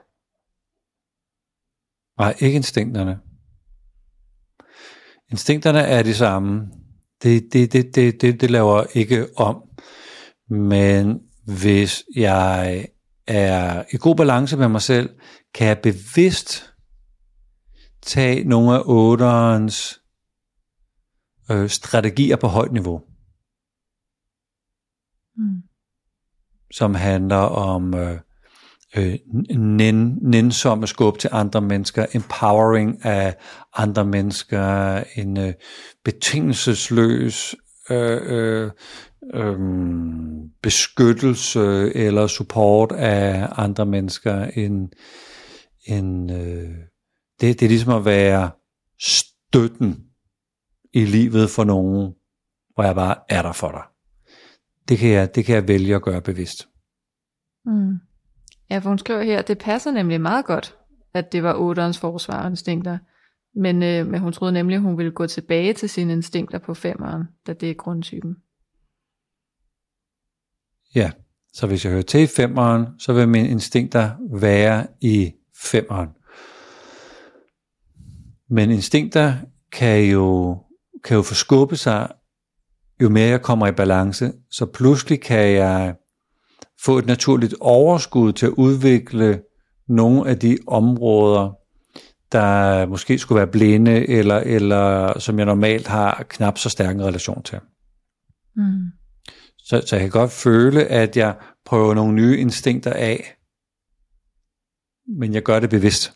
[2.20, 3.20] Nej, ikke instinkterne.
[5.30, 6.68] Instinkterne er de samme.
[7.22, 9.62] Det, det, det, det, det, det laver ikke om.
[10.50, 12.88] Men hvis jeg
[13.32, 15.10] er i god balance med mig selv,
[15.54, 16.72] kan jeg bevidst
[18.02, 20.00] tage nogle af otterens
[21.50, 23.02] øh, strategier på højt niveau.
[25.36, 25.62] Mm.
[26.70, 28.18] Som handler om øh,
[28.96, 29.18] øh,
[30.22, 33.36] nænsomme skub til andre mennesker, empowering af
[33.76, 35.54] andre mennesker, en øh,
[36.04, 37.54] betingelsesløs
[37.90, 38.70] øh, øh,
[39.34, 39.58] øh,
[40.62, 44.92] beskyttelse eller support af andre mennesker, en,
[45.86, 46.70] en, øh,
[47.40, 48.50] det, det er ligesom at være
[49.00, 50.04] støtten
[50.92, 52.14] i livet for nogen,
[52.74, 53.82] hvor jeg bare er der for dig.
[54.88, 56.68] Det kan jeg, det kan jeg vælge at gøre bevidst.
[57.64, 57.94] Mm.
[58.70, 60.76] Ja, for hun skriver her, det passer nemlig meget godt,
[61.14, 62.98] at det var otterens forsvar og instinkter.
[63.54, 66.74] Men, øh, men hun troede nemlig, at hun ville gå tilbage til sine instinkter på
[66.74, 68.36] femeren, da det er grundtypen.
[70.94, 71.10] Ja,
[71.52, 75.32] så hvis jeg hører til i femeren, så vil mine instinkter være i
[75.62, 76.08] femeren.
[78.50, 79.34] Men instinkter
[79.72, 80.58] kan jo,
[81.04, 82.08] kan jo forskubbe sig,
[83.02, 84.32] jo mere jeg kommer i balance.
[84.50, 85.94] Så pludselig kan jeg
[86.84, 89.42] få et naturligt overskud til at udvikle
[89.88, 91.52] nogle af de områder,
[92.32, 97.04] der måske skulle være blinde, eller, eller som jeg normalt har knap så stærk en
[97.04, 97.58] relation til.
[98.56, 99.01] Mm.
[99.72, 103.36] Så, så jeg kan godt føle, at jeg prøver nogle nye instinkter af,
[105.18, 106.12] men jeg gør det bevidst.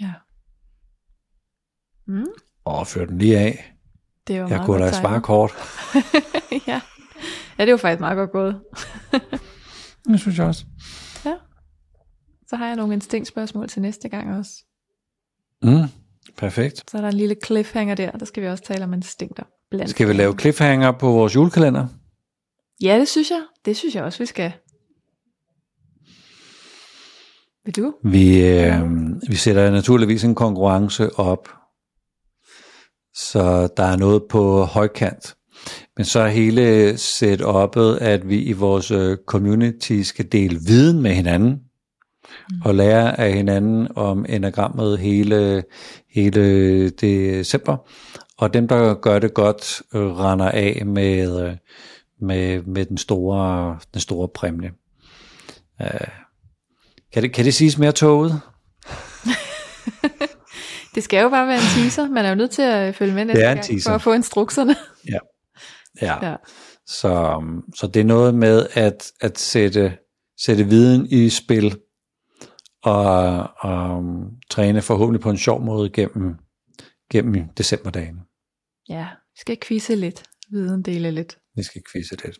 [0.00, 0.12] Ja.
[2.06, 2.26] Mm.
[2.64, 3.74] Og før den lige af.
[4.26, 5.52] Det var jeg kunne da svare kort.
[6.68, 6.80] ja.
[7.58, 8.60] Ja, det var faktisk meget godt gået.
[10.08, 10.64] det synes jeg også.
[11.24, 11.36] Ja.
[12.46, 14.52] Så har jeg nogle instinktspørgsmål til næste gang også.
[15.62, 15.88] Mm,
[16.36, 16.90] perfekt.
[16.90, 19.44] Så er der en lille cliffhanger der, der skal vi også tale om instinkter.
[19.70, 21.86] Blandt skal vi lave cliffhanger på vores julekalender?
[22.82, 23.42] Ja, det synes jeg.
[23.64, 24.52] Det synes jeg også, vi skal.
[27.64, 27.94] Vil du?
[28.04, 28.82] Vi, øh,
[29.28, 31.48] vi sætter naturligvis en konkurrence op,
[33.14, 35.36] så der er noget på højkant.
[35.96, 41.10] Men så er hele setup'et, at vi i vores øh, community skal dele viden med
[41.10, 42.60] hinanden, mm.
[42.64, 45.64] og lære af hinanden om enagrammet hele,
[46.14, 47.76] hele december.
[48.40, 51.56] Og dem, der gør det godt, øh, render af med, øh,
[52.20, 54.70] med, med den, store, den store præmie.
[55.80, 55.86] Uh,
[57.12, 58.40] kan, det, kan det siges mere toget?
[60.94, 62.08] det skal jo bare være en teaser.
[62.08, 64.76] Man er jo nødt til at følge med næste gang, for at få instrukserne.
[65.08, 65.18] Ja.
[66.02, 66.30] Ja.
[66.30, 66.36] ja.
[66.86, 67.42] Så,
[67.76, 69.96] så det er noget med at, at sætte,
[70.44, 71.78] sætte viden i spil
[72.82, 76.34] og, og um, træne forhåbentlig på en sjov måde gennem,
[77.10, 78.16] gennem decemberdagen.
[78.88, 81.38] Ja, vi skal quizze lidt, viden dele lidt.
[81.56, 82.38] Vi skal quizze lidt.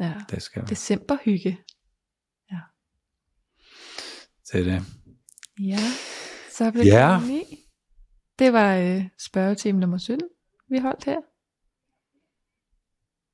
[0.00, 0.66] Ja, det skal vi.
[0.66, 1.58] decemberhygge.
[2.52, 2.58] Ja.
[4.52, 4.82] Det er det.
[5.60, 5.78] Ja,
[6.52, 7.20] så blev ja.
[7.26, 7.44] det
[8.38, 10.28] Det var øh, spørgetime nummer 17,
[10.70, 11.16] vi holdt her.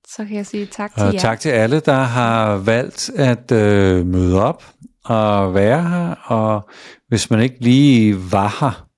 [0.08, 1.20] Så kan jeg sige tak til og jer.
[1.20, 4.64] tak til alle, der har valgt at øh, møde op
[5.04, 6.14] og være her.
[6.14, 6.70] Og
[7.08, 8.88] hvis man ikke lige var her,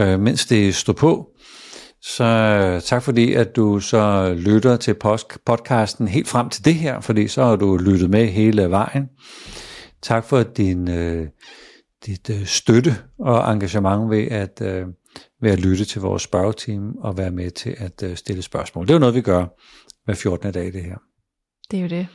[0.00, 1.29] øh, mens det stod på,
[2.02, 4.94] Så øh, tak fordi, at du så lytter til
[5.46, 9.08] podcasten helt frem til det her, fordi så har du lyttet med hele vejen.
[10.02, 11.28] Tak for din, øh,
[12.06, 14.86] dit øh, støtte og engagement ved at, øh,
[15.40, 18.86] ved at lytte til vores spørgeteam og være med til at øh, stille spørgsmål.
[18.86, 19.46] Det er jo noget, vi gør
[20.04, 20.52] hver 14.
[20.52, 20.96] dag det her.
[21.70, 22.06] Det er jo det.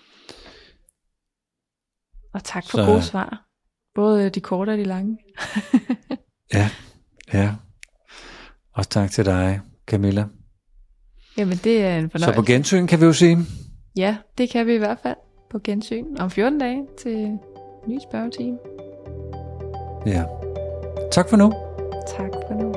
[2.34, 3.46] Og tak for så, gode svar.
[3.96, 5.18] Både de korte og de lange.
[6.54, 6.70] ja,
[7.34, 7.56] ja.
[8.74, 10.26] Og tak til dig, Camilla.
[11.38, 12.36] Jamen, det er en fornøjelse.
[12.36, 13.38] Så på gensyn, kan vi jo sige.
[13.98, 15.16] Ja, det kan vi i hvert fald
[15.52, 17.38] på gensyn om 14 dage til
[17.88, 18.58] ny spørgetime.
[20.06, 20.24] Ja.
[21.12, 21.54] Tak for nu.
[22.18, 22.75] Tak for nu.